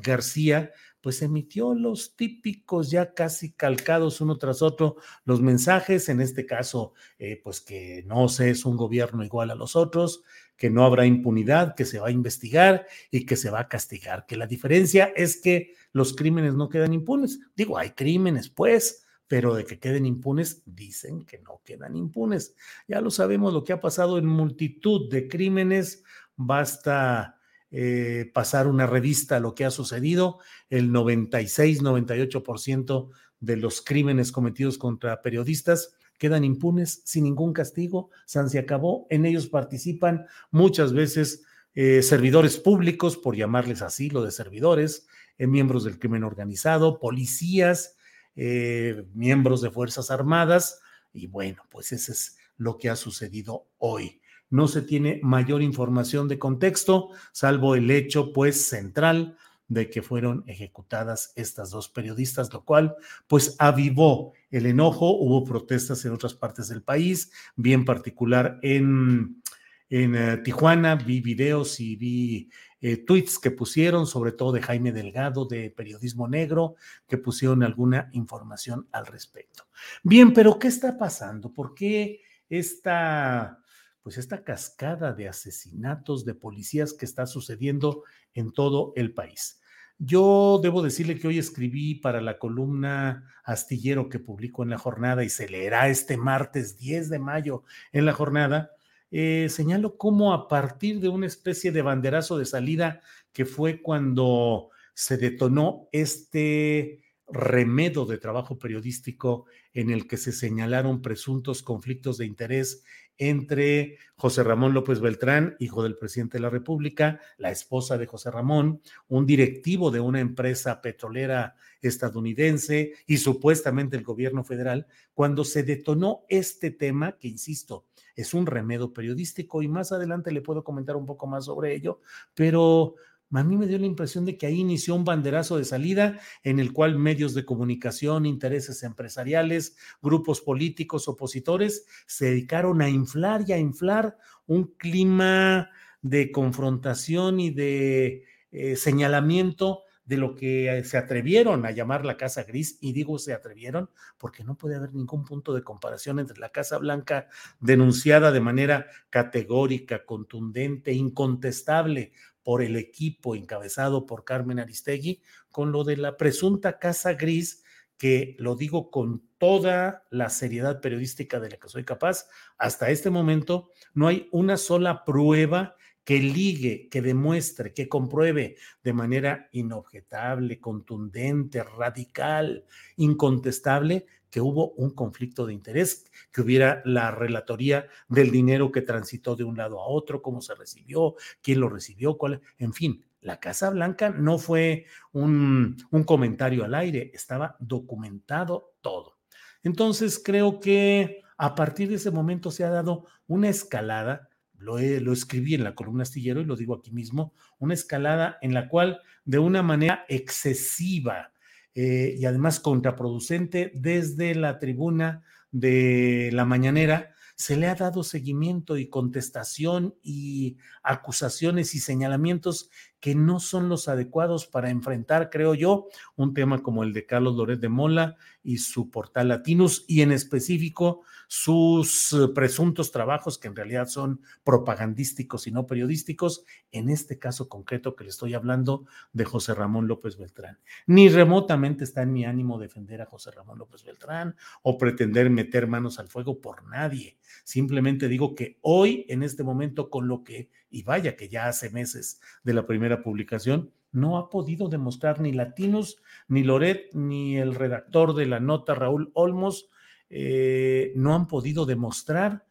García, 0.01 0.71
pues 1.03 1.21
emitió 1.21 1.75
los 1.75 2.15
típicos 2.15 2.89
ya 2.89 3.13
casi 3.13 3.51
calcados 3.51 4.21
uno 4.21 4.37
tras 4.37 4.61
otro 4.61 4.95
los 5.25 5.41
mensajes, 5.41 6.07
en 6.07 6.21
este 6.21 6.45
caso, 6.45 6.93
eh, 7.19 7.41
pues 7.43 7.61
que 7.61 8.03
no 8.07 8.29
se 8.29 8.49
es 8.49 8.63
un 8.65 8.77
gobierno 8.77 9.23
igual 9.23 9.51
a 9.51 9.55
los 9.55 9.75
otros, 9.75 10.23
que 10.55 10.69
no 10.69 10.86
habrá 10.86 11.05
impunidad, 11.05 11.75
que 11.75 11.83
se 11.86 12.00
va 12.00 12.07
a 12.07 12.12
investigar 12.12 12.88
y 13.12 13.25
que 13.25 13.36
se 13.36 13.50
va 13.50 13.60
a 13.62 13.67
castigar, 13.67 14.25
que 14.25 14.38
la 14.38 14.48
diferencia 14.48 15.12
es 15.15 15.41
que 15.41 15.74
los 15.91 16.13
crímenes 16.13 16.53
no 16.53 16.69
quedan 16.69 16.93
impunes. 16.93 17.39
Digo, 17.55 17.77
hay 17.77 17.91
crímenes, 17.91 18.50
pues, 18.50 19.05
pero 19.27 19.55
de 19.55 19.65
que 19.65 19.79
queden 19.79 20.05
impunes, 20.05 20.62
dicen 20.65 21.25
que 21.25 21.39
no 21.39 21.62
quedan 21.63 21.95
impunes. 21.95 22.55
Ya 22.88 23.01
lo 23.01 23.10
sabemos 23.10 23.53
lo 23.53 23.63
que 23.63 23.74
ha 23.74 23.81
pasado 23.81 24.17
en 24.17 24.25
multitud 24.25 25.10
de 25.10 25.27
crímenes, 25.27 26.03
basta 26.36 27.39
eh, 27.72 28.29
pasar 28.33 28.67
una 28.67 28.86
revista 28.86 29.38
a 29.38 29.39
lo 29.39 29.55
que 29.55 29.65
ha 29.65 29.72
sucedido, 29.72 30.39
el 30.69 30.91
96-98% 30.91 33.10
de 33.39 33.57
los 33.57 33.81
crímenes 33.81 34.31
cometidos 34.31 34.77
contra 34.77 35.22
periodistas 35.22 35.95
quedan 36.23 36.45
impunes 36.45 37.01
sin 37.03 37.25
ningún 37.25 37.51
castigo, 37.51 38.09
San 38.25 38.49
se 38.49 38.57
acabó, 38.57 39.07
en 39.09 39.25
ellos 39.25 39.47
participan 39.47 40.25
muchas 40.51 40.93
veces 40.93 41.43
eh, 41.75 42.01
servidores 42.01 42.55
públicos, 42.55 43.17
por 43.17 43.35
llamarles 43.35 43.81
así, 43.81 44.09
lo 44.09 44.23
de 44.23 44.31
servidores, 44.31 45.05
eh, 45.37 45.47
miembros 45.47 45.83
del 45.83 45.99
crimen 45.99 46.23
organizado, 46.23 46.97
policías, 46.97 47.97
eh, 48.37 49.05
miembros 49.13 49.59
de 49.59 49.69
Fuerzas 49.69 50.11
Armadas, 50.11 50.79
y 51.11 51.27
bueno, 51.27 51.63
pues 51.69 51.91
ese 51.91 52.13
es 52.13 52.37
lo 52.55 52.77
que 52.77 52.89
ha 52.89 52.95
sucedido 52.95 53.67
hoy. 53.77 54.21
No 54.49 54.69
se 54.69 54.81
tiene 54.81 55.19
mayor 55.23 55.61
información 55.61 56.29
de 56.29 56.39
contexto, 56.39 57.09
salvo 57.33 57.75
el 57.75 57.91
hecho, 57.91 58.31
pues, 58.31 58.65
central 58.65 59.35
de 59.67 59.89
que 59.89 60.01
fueron 60.01 60.45
ejecutadas 60.47 61.33
estas 61.35 61.71
dos 61.71 61.89
periodistas, 61.89 62.53
lo 62.53 62.63
cual, 62.63 62.95
pues, 63.27 63.57
avivó 63.59 64.31
el 64.53 64.67
enojo. 64.67 65.17
Hubo 65.17 65.43
protestas 65.43 66.05
en 66.05 66.13
otras 66.13 66.36
partes 66.36 66.69
del 66.69 66.83
país, 66.83 67.31
bien 67.55 67.83
particular 67.83 68.60
en, 68.62 69.41
en 69.89 70.15
eh, 70.15 70.38
Tijuana. 70.38 70.95
Vi 70.95 71.22
videos 71.22 71.79
y 71.79 71.95
vi 71.95 72.50
eh, 72.79 72.98
tweets 72.98 73.39
que 73.39 73.50
pusieron, 73.50 74.05
sobre 74.05 74.31
todo 74.31 74.51
de 74.51 74.62
Jaime 74.62 74.91
Delgado, 74.91 75.45
de 75.45 75.72
Periodismo 75.72 76.27
Negro, 76.27 76.75
que 77.07 77.17
pusieron 77.17 77.63
alguna 77.63 78.10
información 78.13 78.88
al 78.91 79.07
respecto. 79.07 79.65
Bien, 80.03 80.33
pero 80.33 80.60
¿qué 80.60 80.67
está 80.67 80.98
pasando? 80.98 81.51
¿Por 81.51 81.74
qué 81.74 82.22
esta, 82.48 83.60
pues 84.03 84.19
esta 84.19 84.43
cascada 84.43 85.13
de 85.13 85.27
asesinatos 85.27 86.25
de 86.25 86.36
policías 86.36 86.93
que 86.93 87.05
está 87.05 87.25
sucediendo 87.25 88.03
en 88.36 88.51
todo 88.51 88.93
el 88.95 89.15
país? 89.15 89.60
Yo 90.05 90.60
debo 90.62 90.81
decirle 90.81 91.19
que 91.19 91.27
hoy 91.27 91.38
escribí 91.38 91.95
para 91.95 92.19
la 92.19 92.38
columna 92.38 93.31
astillero 93.43 94.10
que 94.10 94.19
publico 94.19 94.63
en 94.63 94.69
la 94.69 94.77
jornada 94.77 95.24
y 95.24 95.29
se 95.29 95.48
leerá 95.48 95.88
este 95.89 96.17
martes 96.17 96.77
10 96.77 97.10
de 97.10 97.19
mayo 97.19 97.63
en 97.91 98.05
la 98.05 98.13
jornada 98.13 98.72
eh, 99.15 99.48
señalo 99.51 99.95
cómo 99.95 100.33
a 100.33 100.48
partir 100.48 101.00
de 101.00 101.07
una 101.07 101.27
especie 101.27 101.72
de 101.72 101.83
banderazo 101.83 102.36
de 102.39 102.45
salida 102.45 103.01
que 103.31 103.45
fue 103.45 103.79
cuando 103.79 104.72
se 104.95 105.17
detonó 105.17 105.88
este 105.91 107.02
remedo 107.27 108.05
de 108.05 108.17
trabajo 108.17 108.59
periodístico 108.59 109.45
en 109.73 109.89
el 109.89 110.07
que 110.07 110.17
se 110.17 110.31
señalaron 110.31 111.01
presuntos 111.01 111.63
conflictos 111.63 112.17
de 112.17 112.25
interés 112.25 112.83
entre 113.17 113.97
José 114.15 114.43
Ramón 114.43 114.73
López 114.73 114.99
Beltrán, 114.99 115.55
hijo 115.59 115.83
del 115.83 115.95
presidente 115.95 116.37
de 116.37 116.41
la 116.41 116.49
República, 116.49 117.19
la 117.37 117.51
esposa 117.51 117.97
de 117.97 118.07
José 118.07 118.31
Ramón, 118.31 118.81
un 119.07 119.25
directivo 119.25 119.91
de 119.91 119.99
una 119.99 120.19
empresa 120.19 120.81
petrolera 120.81 121.55
estadounidense 121.81 122.93
y 123.05 123.17
supuestamente 123.17 123.97
el 123.97 124.03
gobierno 124.03 124.43
federal, 124.43 124.87
cuando 125.13 125.43
se 125.43 125.63
detonó 125.63 126.23
este 126.29 126.71
tema, 126.71 127.17
que 127.17 127.27
insisto, 127.27 127.85
es 128.15 128.33
un 128.33 128.45
remedio 128.45 128.93
periodístico 128.93 129.61
y 129.61 129.67
más 129.67 129.91
adelante 129.91 130.31
le 130.31 130.41
puedo 130.41 130.63
comentar 130.63 130.95
un 130.95 131.05
poco 131.05 131.27
más 131.27 131.45
sobre 131.45 131.73
ello, 131.75 131.99
pero 132.33 132.95
a 133.33 133.43
mí 133.43 133.57
me 133.57 133.67
dio 133.67 133.77
la 133.77 133.85
impresión 133.85 134.25
de 134.25 134.37
que 134.37 134.45
ahí 134.45 134.59
inició 134.59 134.95
un 134.95 135.05
banderazo 135.05 135.57
de 135.57 135.65
salida 135.65 136.19
en 136.43 136.59
el 136.59 136.73
cual 136.73 136.97
medios 136.97 137.33
de 137.33 137.45
comunicación, 137.45 138.25
intereses 138.25 138.83
empresariales, 138.83 139.75
grupos 140.01 140.41
políticos, 140.41 141.07
opositores 141.07 141.85
se 142.05 142.25
dedicaron 142.25 142.81
a 142.81 142.89
inflar 142.89 143.43
y 143.47 143.53
a 143.53 143.57
inflar 143.57 144.17
un 144.45 144.73
clima 144.77 145.69
de 146.01 146.31
confrontación 146.31 147.39
y 147.39 147.49
de 147.49 148.25
eh, 148.51 148.75
señalamiento 148.75 149.84
de 150.05 150.17
lo 150.17 150.36
que 150.36 150.69
eh, 150.69 150.84
se 150.84 150.97
atrevieron 150.97 151.65
a 151.65 151.71
llamar 151.71 152.05
la 152.05 152.17
Casa 152.17 152.43
Gris, 152.43 152.77
y 152.81 152.91
digo 152.91 153.17
se 153.17 153.34
atrevieron 153.34 153.89
porque 154.17 154.43
no 154.43 154.58
puede 154.58 154.75
haber 154.75 154.93
ningún 154.93 155.23
punto 155.23 155.53
de 155.53 155.63
comparación 155.63 156.19
entre 156.19 156.39
la 156.39 156.49
Casa 156.49 156.77
Blanca 156.77 157.27
denunciada 157.60 158.31
de 158.31 158.41
manera 158.41 158.88
categórica, 159.10 160.05
contundente, 160.05 160.91
incontestable 160.93 162.12
por 162.43 162.62
el 162.62 162.75
equipo 162.75 163.36
encabezado 163.36 164.06
por 164.06 164.25
Carmen 164.25 164.60
Aristegui, 164.60 165.21
con 165.51 165.71
lo 165.71 165.84
de 165.84 165.97
la 165.97 166.17
presunta 166.17 166.79
Casa 166.79 167.13
Gris, 167.13 167.63
que 167.97 168.36
lo 168.39 168.56
digo 168.56 168.91
con 168.91 169.23
toda 169.38 170.03
la 170.10 170.29
seriedad 170.29 170.82
periodística 170.82 171.39
de 171.39 171.51
la 171.51 171.58
que 171.58 171.69
soy 171.69 171.86
capaz, 171.86 172.27
hasta 172.58 172.89
este 172.89 173.10
momento 173.10 173.69
no 173.93 174.08
hay 174.08 174.27
una 174.32 174.58
sola 174.58 175.06
prueba 175.06 175.75
que 176.03 176.19
ligue, 176.19 176.89
que 176.89 177.01
demuestre, 177.01 177.73
que 177.73 177.88
compruebe 177.88 178.58
de 178.84 178.93
manera 178.93 179.47
inobjetable, 179.53 180.60
contundente, 180.60 181.63
radical, 181.63 182.65
incontestable, 182.97 184.06
que 184.34 184.41
hubo 184.41 184.72
un 184.72 184.89
conflicto 184.89 185.46
de 185.46 185.54
interés, 185.54 186.06
que 186.32 186.41
hubiera 186.41 186.82
la 186.86 187.12
relatoría 187.12 187.88
del 188.08 188.32
dinero 188.32 188.72
que 188.72 188.82
transitó 188.82 189.36
de 189.36 189.43
un 189.43 189.58
lado 189.58 189.80
a 189.80 189.86
otro, 189.86 190.24
cómo 190.24 190.41
se 190.41 190.56
recibió, 190.56 191.13
quién 191.43 191.60
lo 191.60 191.69
recibió, 191.69 192.17
cuál, 192.17 192.41
en 192.58 192.74
fin. 192.74 193.06
La 193.22 193.39
Casa 193.39 193.69
Blanca 193.69 194.10
no 194.10 194.39
fue 194.39 194.88
un, 195.12 195.78
un 195.91 196.04
comentario 196.04 196.65
al 196.65 196.74
aire, 196.74 197.12
estaba 197.13 197.56
documentado 197.60 198.74
todo. 198.82 199.19
Entonces 199.62 200.17
creo 200.17 200.60
que 200.60 201.22
a 201.38 201.54
partir 201.54 201.89
de 201.89 201.96
ese 201.96 202.10
momento 202.10 202.50
se 202.50 202.63
ha 202.63 202.69
dado 202.69 203.06
una 203.28 203.50
escalada 203.50 204.30
lo, 204.58 204.80
escribí 205.12 205.56
en 205.56 205.63
la 205.63 205.76
columna 205.76 206.04
astillero 206.04 206.41
y 206.41 206.46
lo 206.46 206.56
digo 206.56 206.74
aquí 206.74 206.91
mismo, 206.91 207.34
una 207.60 207.74
escalada 207.74 208.38
en 208.41 208.54
la 208.54 208.69
cual 208.69 209.02
de 209.26 209.39
una 209.39 209.62
manera 209.62 210.06
excesiva 210.08 211.33
eh, 211.75 212.15
y 212.17 212.25
además 212.25 212.59
contraproducente 212.59 213.71
desde 213.75 214.36
la 214.36 214.59
tribuna 214.59 215.23
de 215.51 216.29
la 216.33 216.45
mañanera, 216.45 217.13
se 217.36 217.57
le 217.57 217.67
ha 217.67 217.75
dado 217.75 218.03
seguimiento 218.03 218.77
y 218.77 218.88
contestación 218.89 219.95
y 220.01 220.57
acusaciones 220.83 221.73
y 221.75 221.79
señalamientos 221.79 222.69
que 223.03 223.15
no 223.15 223.41
son 223.41 223.67
los 223.67 223.89
adecuados 223.89 224.47
para 224.47 224.69
enfrentar, 224.69 225.29
creo 225.29 225.55
yo, 225.55 225.89
un 226.15 226.33
tema 226.33 226.63
como 226.63 226.83
el 226.83 226.93
de 226.93 227.05
Carlos 227.05 227.35
Loret 227.35 227.59
de 227.59 227.67
Mola 227.67 228.15
y 228.41 228.59
su 228.59 228.91
portal 228.91 229.27
Latinus 229.27 229.83
y 229.89 230.03
en 230.03 230.13
específico 230.13 231.01
sus 231.27 232.13
eh, 232.13 232.29
presuntos 232.33 232.91
trabajos 232.91 233.37
que 233.37 233.49
en 233.49 233.57
realidad 233.57 233.87
son 233.87 234.21
propagandísticos 234.45 235.47
y 235.47 235.51
no 235.51 235.65
periodísticos, 235.65 236.45
en 236.71 236.89
este 236.89 237.19
caso 237.19 237.49
concreto 237.49 237.95
que 237.95 238.05
le 238.05 238.11
estoy 238.11 238.35
hablando 238.35 238.85
de 239.11 239.25
José 239.25 239.53
Ramón 239.53 239.87
López 239.87 240.15
Beltrán. 240.15 240.59
Ni 240.85 241.09
remotamente 241.09 241.83
está 241.83 242.03
en 242.03 242.13
mi 242.13 242.23
ánimo 242.23 242.57
defender 242.57 243.01
a 243.01 243.05
José 243.05 243.31
Ramón 243.31 243.57
López 243.57 243.83
Beltrán 243.83 244.37
o 244.61 244.77
pretender 244.77 245.29
meter 245.29 245.67
manos 245.67 245.99
al 245.99 246.07
fuego 246.07 246.39
por 246.39 246.65
nadie. 246.69 247.17
Simplemente 247.43 248.07
digo 248.07 248.33
que 248.35 248.59
hoy, 248.61 249.05
en 249.09 249.23
este 249.23 249.43
momento, 249.43 249.89
con 249.89 250.07
lo 250.07 250.23
que, 250.23 250.49
y 250.69 250.83
vaya 250.83 251.17
que 251.17 251.27
ya 251.27 251.47
hace 251.47 251.69
meses 251.69 252.21
de 252.43 252.53
la 252.53 252.65
publicación, 253.01 253.71
no 253.91 254.17
ha 254.17 254.29
podido 254.29 254.67
demostrar 254.67 255.21
ni 255.21 255.32
Latinos, 255.32 255.97
ni 256.27 256.43
Loret, 256.43 256.93
ni 256.93 257.38
el 257.38 257.56
redactor 257.56 258.13
de 258.15 258.25
la 258.25 258.39
nota, 258.39 258.75
Raúl 258.75 259.12
Olmos, 259.13 259.69
eh, 260.10 260.91
no 260.95 261.15
han 261.15 261.27
podido 261.27 261.65
demostrar 261.65 262.45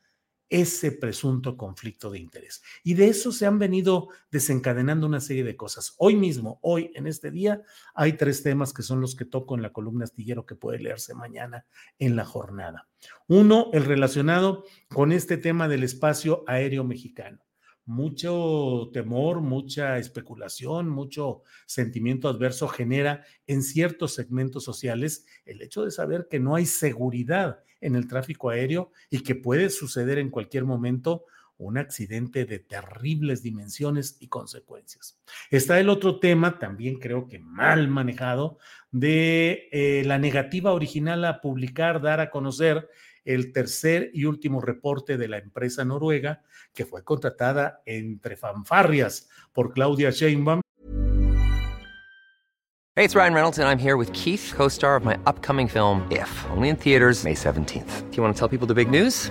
ese 0.48 0.92
presunto 0.92 1.56
conflicto 1.56 2.10
de 2.10 2.18
interés. 2.18 2.62
Y 2.84 2.92
de 2.92 3.08
eso 3.08 3.32
se 3.32 3.46
han 3.46 3.58
venido 3.58 4.08
desencadenando 4.30 5.06
una 5.06 5.20
serie 5.20 5.44
de 5.44 5.56
cosas. 5.56 5.94
Hoy 5.96 6.14
mismo, 6.14 6.58
hoy, 6.60 6.90
en 6.94 7.06
este 7.06 7.30
día, 7.30 7.62
hay 7.94 8.14
tres 8.14 8.42
temas 8.42 8.74
que 8.74 8.82
son 8.82 9.00
los 9.00 9.16
que 9.16 9.24
toco 9.24 9.54
en 9.54 9.62
la 9.62 9.72
columna 9.72 10.04
astillero 10.04 10.44
que 10.44 10.54
puede 10.54 10.78
leerse 10.78 11.14
mañana 11.14 11.64
en 11.98 12.16
la 12.16 12.26
jornada. 12.26 12.86
Uno, 13.28 13.70
el 13.72 13.86
relacionado 13.86 14.64
con 14.88 15.10
este 15.12 15.38
tema 15.38 15.68
del 15.68 15.84
espacio 15.84 16.44
aéreo 16.46 16.84
mexicano 16.84 17.42
mucho 17.84 18.90
temor, 18.92 19.40
mucha 19.40 19.98
especulación, 19.98 20.88
mucho 20.88 21.42
sentimiento 21.66 22.28
adverso 22.28 22.68
genera 22.68 23.24
en 23.46 23.62
ciertos 23.62 24.14
segmentos 24.14 24.64
sociales 24.64 25.26
el 25.44 25.62
hecho 25.62 25.84
de 25.84 25.90
saber 25.90 26.28
que 26.30 26.38
no 26.38 26.54
hay 26.54 26.66
seguridad 26.66 27.60
en 27.80 27.96
el 27.96 28.06
tráfico 28.06 28.50
aéreo 28.50 28.92
y 29.10 29.22
que 29.22 29.34
puede 29.34 29.68
suceder 29.68 30.18
en 30.18 30.30
cualquier 30.30 30.64
momento 30.64 31.24
un 31.58 31.78
accidente 31.78 32.44
de 32.44 32.58
terribles 32.58 33.42
dimensiones 33.42 34.16
y 34.20 34.28
consecuencias. 34.28 35.20
Está 35.50 35.78
el 35.78 35.88
otro 35.88 36.18
tema, 36.18 36.58
también 36.58 36.98
creo 36.98 37.28
que 37.28 37.38
mal 37.38 37.88
manejado, 37.88 38.58
de 38.90 39.68
eh, 39.70 40.02
la 40.04 40.18
negativa 40.18 40.72
original 40.72 41.24
a 41.24 41.40
publicar, 41.40 42.02
dar 42.02 42.20
a 42.20 42.30
conocer 42.30 42.88
el 43.24 43.52
tercer 43.52 44.10
y 44.12 44.24
último 44.24 44.60
reporte 44.60 45.16
de 45.16 45.28
la 45.28 45.38
empresa 45.38 45.84
noruega 45.84 46.42
que 46.72 46.84
fue 46.84 47.04
contratada 47.04 47.82
entre 47.86 48.36
fanfarrias 48.36 49.28
por 49.52 49.72
Claudia 49.72 50.10
Sheinbaum. 50.10 50.60
Hey, 52.94 53.04
it's 53.04 53.14
Ryan 53.14 53.32
Reynolds 53.32 53.58
and 53.58 53.66
I'm 53.66 53.78
here 53.78 53.96
with 53.96 54.12
Keith, 54.12 54.52
co-star 54.54 54.96
of 54.96 55.04
my 55.04 55.18
upcoming 55.24 55.66
film 55.66 56.06
If, 56.10 56.28
only 56.50 56.68
in 56.68 56.76
theaters 56.76 57.24
May 57.24 57.34
17th. 57.34 58.10
Do 58.10 58.16
you 58.16 58.22
want 58.22 58.34
to 58.34 58.38
tell 58.38 58.48
people 58.48 58.66
the 58.66 58.74
big 58.74 58.90
news? 58.90 59.30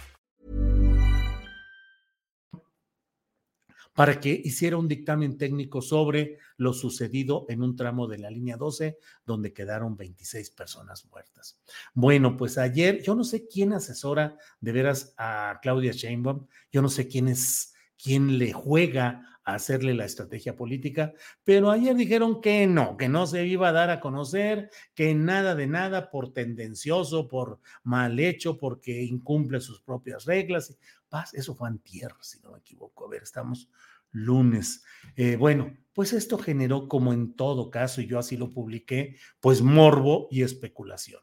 Para 3.93 4.19
que 4.19 4.29
hiciera 4.29 4.77
un 4.77 4.87
dictamen 4.87 5.37
técnico 5.37 5.81
sobre 5.81 6.37
lo 6.57 6.73
sucedido 6.73 7.45
en 7.49 7.61
un 7.61 7.75
tramo 7.75 8.07
de 8.07 8.19
la 8.19 8.29
línea 8.29 8.57
12, 8.57 8.97
donde 9.25 9.53
quedaron 9.53 9.97
26 9.97 10.51
personas 10.51 11.05
muertas. 11.09 11.59
Bueno, 11.93 12.37
pues 12.37 12.57
ayer, 12.57 13.01
yo 13.01 13.15
no 13.15 13.23
sé 13.23 13.47
quién 13.47 13.73
asesora 13.73 14.37
de 14.59 14.71
veras 14.71 15.13
a 15.17 15.59
Claudia 15.61 15.91
Sheinbaum, 15.91 16.47
yo 16.71 16.81
no 16.81 16.89
sé 16.89 17.07
quién 17.07 17.27
es, 17.27 17.73
quién 18.01 18.37
le 18.37 18.53
juega 18.53 19.25
a 19.43 19.55
hacerle 19.55 19.95
la 19.95 20.05
estrategia 20.05 20.55
política, 20.55 21.13
pero 21.43 21.71
ayer 21.71 21.95
dijeron 21.95 22.41
que 22.41 22.67
no, 22.67 22.95
que 22.95 23.09
no 23.09 23.25
se 23.25 23.45
iba 23.47 23.69
a 23.69 23.71
dar 23.71 23.89
a 23.89 23.99
conocer, 23.99 24.69
que 24.93 25.15
nada 25.15 25.55
de 25.55 25.67
nada 25.67 26.11
por 26.11 26.31
tendencioso, 26.31 27.27
por 27.27 27.59
mal 27.83 28.19
hecho, 28.19 28.57
porque 28.57 29.01
incumple 29.01 29.59
sus 29.59 29.81
propias 29.81 30.25
reglas. 30.25 30.77
Paz, 31.11 31.33
eso 31.33 31.53
fue 31.53 31.67
antier, 31.67 32.13
si 32.21 32.39
no 32.39 32.53
me 32.53 32.59
equivoco. 32.59 33.05
A 33.05 33.09
ver, 33.09 33.21
estamos 33.21 33.69
lunes. 34.11 34.81
Eh, 35.17 35.35
bueno, 35.35 35.75
pues 35.93 36.13
esto 36.13 36.37
generó, 36.37 36.87
como 36.87 37.11
en 37.11 37.35
todo 37.35 37.69
caso, 37.69 37.99
y 37.99 38.07
yo 38.07 38.17
así 38.17 38.37
lo 38.37 38.49
publiqué, 38.49 39.17
pues 39.41 39.61
morbo 39.61 40.29
y 40.31 40.41
especulación. 40.43 41.19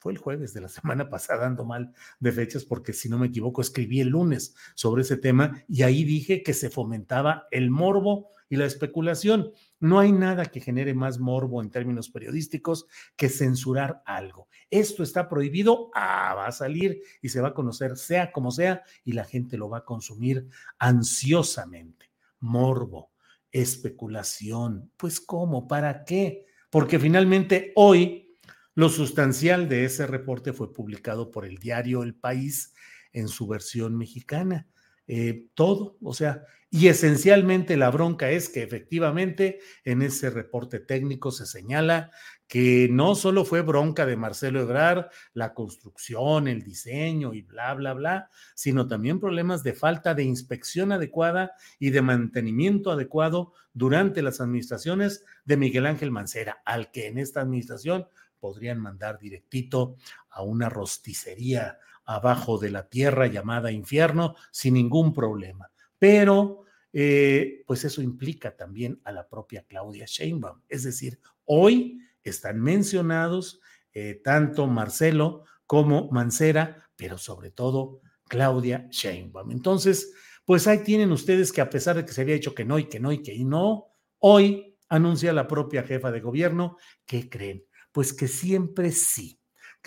Fue 0.00 0.10
el 0.10 0.18
jueves 0.18 0.54
de 0.54 0.60
la 0.60 0.68
semana 0.68 1.08
pasada, 1.08 1.46
ando 1.46 1.64
mal 1.64 1.94
de 2.18 2.32
fechas, 2.32 2.64
porque 2.64 2.92
si 2.92 3.08
no 3.08 3.16
me 3.16 3.28
equivoco, 3.28 3.60
escribí 3.60 4.00
el 4.00 4.08
lunes 4.08 4.56
sobre 4.74 5.02
ese 5.02 5.16
tema 5.16 5.62
y 5.68 5.82
ahí 5.84 6.02
dije 6.02 6.42
que 6.42 6.52
se 6.52 6.68
fomentaba 6.68 7.46
el 7.52 7.70
morbo 7.70 8.30
y 8.48 8.56
la 8.56 8.66
especulación. 8.66 9.52
No 9.80 10.00
hay 10.00 10.12
nada 10.12 10.46
que 10.46 10.60
genere 10.60 10.92
más 10.94 11.18
morbo 11.18 11.62
en 11.62 11.70
términos 11.70 12.10
periodísticos 12.10 12.86
que 13.16 13.28
censurar 13.28 14.02
algo. 14.04 14.48
Esto 14.70 15.02
está 15.02 15.28
prohibido, 15.28 15.90
ah, 15.94 16.34
va 16.34 16.46
a 16.46 16.52
salir 16.52 17.00
y 17.22 17.28
se 17.28 17.40
va 17.40 17.48
a 17.48 17.54
conocer, 17.54 17.96
sea 17.96 18.32
como 18.32 18.50
sea, 18.50 18.82
y 19.04 19.12
la 19.12 19.24
gente 19.24 19.56
lo 19.56 19.68
va 19.68 19.78
a 19.78 19.84
consumir 19.84 20.48
ansiosamente. 20.78 22.10
Morbo, 22.40 23.12
especulación. 23.52 24.90
Pues 24.96 25.20
¿cómo? 25.20 25.68
¿Para 25.68 26.04
qué? 26.04 26.46
Porque 26.70 26.98
finalmente 26.98 27.72
hoy 27.76 28.36
lo 28.74 28.88
sustancial 28.88 29.68
de 29.68 29.84
ese 29.84 30.06
reporte 30.06 30.52
fue 30.52 30.72
publicado 30.72 31.30
por 31.30 31.44
el 31.44 31.58
diario 31.58 32.02
El 32.02 32.14
País 32.14 32.74
en 33.12 33.28
su 33.28 33.46
versión 33.46 33.96
mexicana. 33.96 34.68
Eh, 35.10 35.48
todo, 35.54 35.96
o 36.02 36.12
sea, 36.12 36.44
y 36.70 36.88
esencialmente 36.88 37.78
la 37.78 37.90
bronca 37.90 38.30
es 38.30 38.50
que 38.50 38.62
efectivamente 38.62 39.58
en 39.84 40.02
ese 40.02 40.28
reporte 40.28 40.80
técnico 40.80 41.30
se 41.30 41.46
señala 41.46 42.10
que 42.46 42.88
no 42.90 43.14
solo 43.14 43.46
fue 43.46 43.62
bronca 43.62 44.04
de 44.04 44.18
Marcelo 44.18 44.60
Ebrard, 44.60 45.06
la 45.32 45.54
construcción, 45.54 46.46
el 46.46 46.62
diseño 46.62 47.32
y 47.32 47.40
bla, 47.40 47.72
bla, 47.72 47.94
bla, 47.94 48.30
sino 48.54 48.86
también 48.86 49.18
problemas 49.18 49.62
de 49.62 49.72
falta 49.72 50.12
de 50.12 50.24
inspección 50.24 50.92
adecuada 50.92 51.52
y 51.78 51.88
de 51.88 52.02
mantenimiento 52.02 52.90
adecuado 52.90 53.54
durante 53.72 54.20
las 54.20 54.42
administraciones 54.42 55.24
de 55.46 55.56
Miguel 55.56 55.86
Ángel 55.86 56.10
Mancera, 56.10 56.60
al 56.66 56.90
que 56.90 57.06
en 57.06 57.16
esta 57.16 57.40
administración 57.40 58.08
podrían 58.40 58.78
mandar 58.78 59.18
directito 59.18 59.96
a 60.28 60.42
una 60.42 60.68
rosticería 60.68 61.78
abajo 62.08 62.56
de 62.56 62.70
la 62.70 62.88
tierra 62.88 63.26
llamada 63.26 63.70
infierno 63.70 64.34
sin 64.50 64.74
ningún 64.74 65.12
problema. 65.12 65.70
Pero, 65.98 66.62
eh, 66.90 67.62
pues 67.66 67.84
eso 67.84 68.00
implica 68.00 68.56
también 68.56 68.98
a 69.04 69.12
la 69.12 69.28
propia 69.28 69.64
Claudia 69.68 70.06
Sheinbaum. 70.08 70.62
Es 70.68 70.84
decir, 70.84 71.20
hoy 71.44 72.00
están 72.22 72.62
mencionados 72.62 73.60
eh, 73.92 74.20
tanto 74.24 74.66
Marcelo 74.66 75.44
como 75.66 76.10
Mancera, 76.10 76.90
pero 76.96 77.18
sobre 77.18 77.50
todo 77.50 78.00
Claudia 78.26 78.88
Sheinbaum. 78.90 79.50
Entonces, 79.50 80.10
pues 80.46 80.66
ahí 80.66 80.78
tienen 80.78 81.12
ustedes 81.12 81.52
que 81.52 81.60
a 81.60 81.68
pesar 81.68 81.96
de 81.96 82.06
que 82.06 82.12
se 82.12 82.22
había 82.22 82.34
dicho 82.34 82.54
que 82.54 82.64
no 82.64 82.78
y 82.78 82.86
que 82.88 83.00
no 83.00 83.12
y 83.12 83.22
que 83.22 83.38
no, 83.44 83.94
hoy 84.18 84.78
anuncia 84.88 85.34
la 85.34 85.46
propia 85.46 85.82
jefa 85.82 86.10
de 86.10 86.20
gobierno 86.20 86.78
que 87.04 87.28
creen, 87.28 87.66
pues 87.92 88.14
que 88.14 88.28
siempre 88.28 88.92
sí 88.92 89.37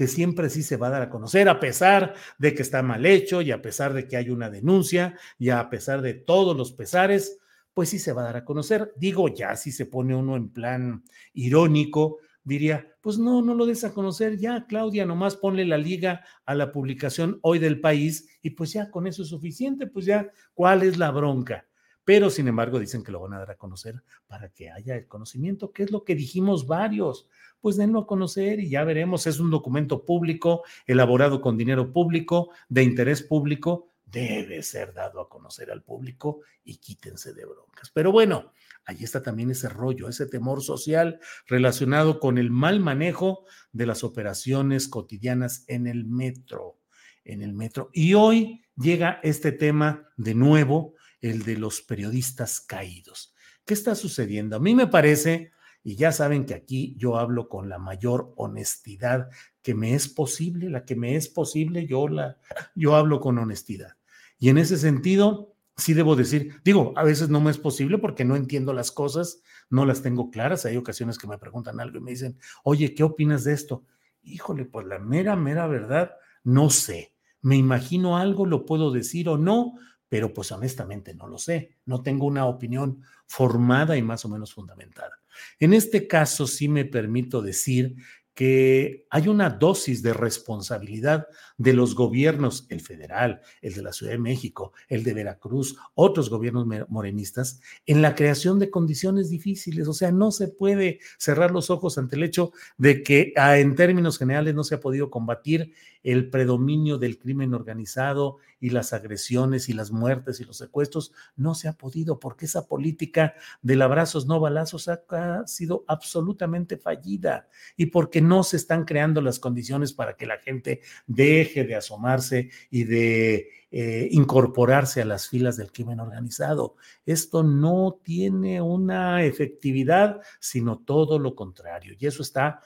que 0.01 0.07
siempre 0.07 0.49
sí 0.49 0.63
se 0.63 0.77
va 0.77 0.87
a 0.87 0.89
dar 0.89 1.01
a 1.03 1.09
conocer, 1.11 1.47
a 1.47 1.59
pesar 1.59 2.15
de 2.39 2.55
que 2.55 2.63
está 2.63 2.81
mal 2.81 3.05
hecho 3.05 3.39
y 3.43 3.51
a 3.51 3.61
pesar 3.61 3.93
de 3.93 4.07
que 4.07 4.17
hay 4.17 4.31
una 4.31 4.49
denuncia 4.49 5.15
y 5.37 5.49
a 5.49 5.69
pesar 5.69 6.01
de 6.01 6.15
todos 6.15 6.57
los 6.57 6.71
pesares, 6.71 7.37
pues 7.75 7.89
sí 7.89 7.99
se 7.99 8.11
va 8.11 8.23
a 8.23 8.25
dar 8.25 8.37
a 8.37 8.43
conocer. 8.43 8.93
Digo, 8.97 9.27
ya 9.27 9.55
si 9.55 9.71
se 9.71 9.85
pone 9.85 10.15
uno 10.15 10.35
en 10.37 10.49
plan 10.49 11.03
irónico, 11.33 12.17
diría, 12.43 12.95
pues 12.99 13.19
no, 13.19 13.43
no 13.43 13.53
lo 13.53 13.67
des 13.67 13.83
a 13.83 13.93
conocer 13.93 14.39
ya, 14.39 14.65
Claudia, 14.65 15.05
nomás 15.05 15.35
ponle 15.35 15.65
la 15.65 15.77
liga 15.77 16.25
a 16.47 16.55
la 16.55 16.71
publicación 16.71 17.37
hoy 17.43 17.59
del 17.59 17.79
país 17.79 18.27
y 18.41 18.49
pues 18.49 18.73
ya 18.73 18.89
con 18.89 19.05
eso 19.05 19.21
es 19.21 19.27
suficiente, 19.27 19.85
pues 19.85 20.07
ya, 20.07 20.31
¿cuál 20.55 20.81
es 20.81 20.97
la 20.97 21.11
bronca? 21.11 21.67
Pero 22.03 22.29
sin 22.29 22.47
embargo 22.47 22.79
dicen 22.79 23.03
que 23.03 23.11
lo 23.11 23.19
van 23.19 23.33
a 23.33 23.39
dar 23.39 23.51
a 23.51 23.57
conocer 23.57 24.01
para 24.27 24.49
que 24.49 24.69
haya 24.69 24.95
el 24.95 25.07
conocimiento, 25.07 25.71
que 25.71 25.83
es 25.83 25.91
lo 25.91 26.03
que 26.03 26.15
dijimos 26.15 26.67
varios. 26.67 27.27
Pues 27.59 27.77
denlo 27.77 27.99
a 27.99 28.07
conocer 28.07 28.59
y 28.59 28.69
ya 28.69 28.83
veremos, 28.83 29.27
es 29.27 29.39
un 29.39 29.51
documento 29.51 30.03
público, 30.03 30.63
elaborado 30.87 31.41
con 31.41 31.57
dinero 31.57 31.93
público, 31.93 32.49
de 32.69 32.83
interés 32.83 33.21
público, 33.21 33.91
debe 34.11 34.61
ser 34.61 34.93
dado 34.93 35.21
a 35.21 35.29
conocer 35.29 35.71
al 35.71 35.83
público 35.83 36.41
y 36.63 36.77
quítense 36.77 37.33
de 37.33 37.45
broncas. 37.45 37.91
Pero 37.93 38.11
bueno, 38.11 38.51
ahí 38.85 39.03
está 39.03 39.23
también 39.23 39.51
ese 39.51 39.69
rollo, 39.69 40.09
ese 40.09 40.25
temor 40.25 40.61
social 40.61 41.19
relacionado 41.47 42.19
con 42.19 42.37
el 42.37 42.51
mal 42.51 42.79
manejo 42.79 43.45
de 43.71 43.85
las 43.85 44.03
operaciones 44.03 44.87
cotidianas 44.87 45.63
en 45.67 45.87
el 45.87 46.05
metro, 46.05 46.79
en 47.23 47.41
el 47.41 47.53
metro. 47.53 47.89
Y 47.93 48.15
hoy 48.15 48.65
llega 48.75 49.19
este 49.23 49.51
tema 49.51 50.09
de 50.17 50.35
nuevo 50.35 50.95
el 51.21 51.43
de 51.43 51.57
los 51.57 51.81
periodistas 51.81 52.61
caídos. 52.61 53.33
¿Qué 53.65 53.73
está 53.73 53.95
sucediendo? 53.95 54.55
A 54.55 54.59
mí 54.59 54.75
me 54.75 54.87
parece, 54.87 55.51
y 55.83 55.95
ya 55.95 56.11
saben 56.11 56.45
que 56.45 56.53
aquí 56.53 56.95
yo 56.97 57.17
hablo 57.17 57.47
con 57.47 57.69
la 57.69 57.77
mayor 57.77 58.33
honestidad 58.35 59.29
que 59.61 59.75
me 59.75 59.93
es 59.93 60.07
posible, 60.07 60.69
la 60.69 60.85
que 60.85 60.95
me 60.95 61.15
es 61.15 61.29
posible, 61.29 61.85
yo, 61.85 62.07
la, 62.07 62.37
yo 62.75 62.95
hablo 62.95 63.19
con 63.19 63.37
honestidad. 63.37 63.97
Y 64.39 64.49
en 64.49 64.57
ese 64.57 64.77
sentido, 64.77 65.55
sí 65.77 65.93
debo 65.93 66.15
decir, 66.15 66.55
digo, 66.63 66.93
a 66.95 67.03
veces 67.03 67.29
no 67.29 67.41
me 67.41 67.51
es 67.51 67.57
posible 67.57 67.97
porque 67.97 68.25
no 68.25 68.35
entiendo 68.35 68.73
las 68.73 68.91
cosas, 68.91 69.41
no 69.69 69.85
las 69.85 70.01
tengo 70.01 70.31
claras. 70.31 70.65
Hay 70.65 70.77
ocasiones 70.77 71.17
que 71.17 71.27
me 71.27 71.37
preguntan 71.37 71.79
algo 71.79 71.97
y 71.97 72.01
me 72.01 72.11
dicen, 72.11 72.37
oye, 72.63 72.93
¿qué 72.95 73.03
opinas 73.03 73.43
de 73.43 73.53
esto? 73.53 73.85
Híjole, 74.23 74.65
pues 74.65 74.87
la 74.87 74.99
mera, 74.99 75.35
mera 75.35 75.67
verdad, 75.67 76.11
no 76.43 76.69
sé. 76.69 77.15
Me 77.41 77.55
imagino 77.55 78.17
algo, 78.17 78.45
lo 78.45 78.65
puedo 78.65 78.91
decir 78.91 79.29
o 79.29 79.37
no, 79.37 79.73
pero 80.11 80.33
pues 80.33 80.51
honestamente 80.51 81.15
no 81.15 81.25
lo 81.25 81.37
sé, 81.37 81.77
no 81.85 82.03
tengo 82.03 82.25
una 82.25 82.45
opinión 82.45 83.01
formada 83.25 83.95
y 83.95 84.01
más 84.01 84.25
o 84.25 84.27
menos 84.27 84.53
fundamentada. 84.53 85.21
En 85.57 85.73
este 85.73 86.05
caso 86.05 86.47
sí 86.47 86.67
me 86.67 86.83
permito 86.83 87.41
decir 87.41 87.95
que 88.33 89.05
hay 89.09 89.29
una 89.29 89.49
dosis 89.49 90.03
de 90.03 90.11
responsabilidad 90.11 91.27
de 91.57 91.71
los 91.71 91.95
gobiernos, 91.95 92.65
el 92.69 92.81
federal, 92.81 93.39
el 93.61 93.73
de 93.73 93.83
la 93.83 93.93
Ciudad 93.93 94.11
de 94.11 94.17
México, 94.17 94.73
el 94.89 95.05
de 95.05 95.13
Veracruz, 95.13 95.77
otros 95.95 96.29
gobiernos 96.29 96.67
morenistas, 96.89 97.61
en 97.85 98.01
la 98.01 98.13
creación 98.13 98.59
de 98.59 98.69
condiciones 98.69 99.29
difíciles. 99.29 99.87
O 99.87 99.93
sea, 99.93 100.11
no 100.11 100.31
se 100.31 100.49
puede 100.49 100.99
cerrar 101.19 101.51
los 101.51 101.69
ojos 101.69 101.97
ante 101.97 102.17
el 102.17 102.23
hecho 102.23 102.51
de 102.77 103.01
que 103.01 103.31
ah, 103.37 103.57
en 103.59 103.75
términos 103.75 104.17
generales 104.17 104.55
no 104.55 104.65
se 104.65 104.75
ha 104.75 104.81
podido 104.81 105.09
combatir 105.09 105.73
el 106.03 106.29
predominio 106.29 106.97
del 106.97 107.17
crimen 107.17 107.53
organizado 107.53 108.37
y 108.61 108.69
las 108.69 108.93
agresiones 108.93 109.67
y 109.67 109.73
las 109.73 109.91
muertes 109.91 110.39
y 110.39 110.45
los 110.45 110.57
secuestros, 110.57 111.11
no 111.35 111.55
se 111.55 111.67
ha 111.67 111.73
podido 111.73 112.19
porque 112.19 112.45
esa 112.45 112.67
política 112.67 113.33
del 113.61 113.81
abrazos 113.81 114.27
no 114.27 114.39
balazos 114.39 114.87
ha, 114.87 115.01
sido 115.47 115.83
absolutamente 115.87 116.77
fallida 116.77 117.49
y 117.75 117.87
porque 117.87 118.21
no 118.21 118.43
se 118.43 118.57
están 118.57 118.85
creando 118.85 119.19
las 119.19 119.39
condiciones 119.39 119.91
para 119.91 120.15
que 120.15 120.27
la 120.27 120.37
gente 120.37 120.81
deje 121.07 121.63
de 121.63 121.75
asomarse 121.75 122.49
y 122.69 122.83
de 122.83 123.49
eh, 123.71 124.07
incorporarse 124.11 125.01
a 125.01 125.05
las 125.05 125.27
filas 125.27 125.57
del 125.57 125.71
crimen 125.71 125.99
organizado. 125.99 126.75
Esto 127.05 127.41
no 127.41 127.99
tiene 128.03 128.61
una 128.61 129.23
efectividad, 129.23 130.21
sino 130.39 130.79
todo 130.79 131.17
lo 131.17 131.35
contrario. 131.35 131.95
Y 131.97 132.05
eso 132.05 132.21
está 132.21 132.61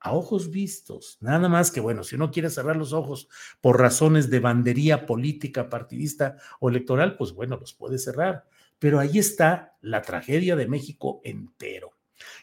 a 0.00 0.12
ojos 0.12 0.50
vistos. 0.50 1.18
Nada 1.20 1.48
más 1.48 1.70
que, 1.70 1.80
bueno, 1.80 2.04
si 2.04 2.16
uno 2.16 2.30
quiere 2.30 2.50
cerrar 2.50 2.76
los 2.76 2.92
ojos 2.92 3.28
por 3.60 3.80
razones 3.80 4.30
de 4.30 4.40
bandería 4.40 5.06
política, 5.06 5.68
partidista 5.68 6.36
o 6.60 6.68
electoral, 6.68 7.16
pues 7.16 7.32
bueno, 7.32 7.56
los 7.56 7.74
puede 7.74 7.98
cerrar. 7.98 8.44
Pero 8.78 9.00
ahí 9.00 9.18
está 9.18 9.76
la 9.80 10.02
tragedia 10.02 10.56
de 10.56 10.68
México 10.68 11.20
entero. 11.24 11.92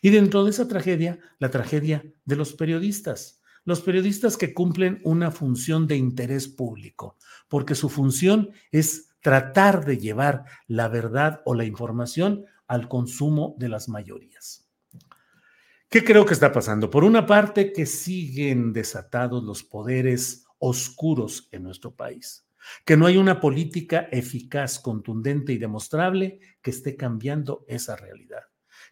Y 0.02 0.10
dentro 0.10 0.44
de 0.44 0.52
esa 0.52 0.68
tragedia, 0.68 1.20
la 1.40 1.50
tragedia 1.50 2.04
de 2.26 2.36
los 2.36 2.54
periodistas. 2.54 3.42
Los 3.66 3.82
periodistas 3.82 4.36
que 4.36 4.54
cumplen 4.54 5.00
una 5.06 5.32
función 5.32 5.88
de 5.88 5.96
interés 5.96 6.50
público, 6.50 7.18
porque 7.48 7.76
su 7.76 7.88
función 7.88 8.52
es 8.72 9.16
tratar 9.22 9.86
de 9.86 9.98
llevar 9.98 10.44
la 10.68 10.90
verdad 10.90 11.42
o 11.46 11.56
la 11.56 11.64
información 11.64 12.46
al 12.68 12.90
consumo 12.90 13.56
de 13.58 13.70
las 13.70 13.88
mayorías. 13.88 14.63
¿Qué 15.94 16.04
creo 16.04 16.26
que 16.26 16.34
está 16.34 16.52
pasando? 16.52 16.90
Por 16.90 17.04
una 17.04 17.28
parte, 17.28 17.72
que 17.72 17.86
siguen 17.86 18.74
desatados 18.74 19.44
los 19.44 19.62
poderes 19.62 20.44
oscuros 20.58 21.48
en 21.52 21.62
nuestro 21.62 21.96
país, 21.96 22.48
que 22.84 22.98
no 22.98 23.06
hay 23.06 23.18
una 23.18 23.40
política 23.40 24.10
eficaz, 24.12 24.80
contundente 24.80 25.54
y 25.54 25.60
demostrable 25.60 26.40
que 26.64 26.72
esté 26.72 26.96
cambiando 26.96 27.64
esa 27.68 27.96
realidad, 27.96 28.42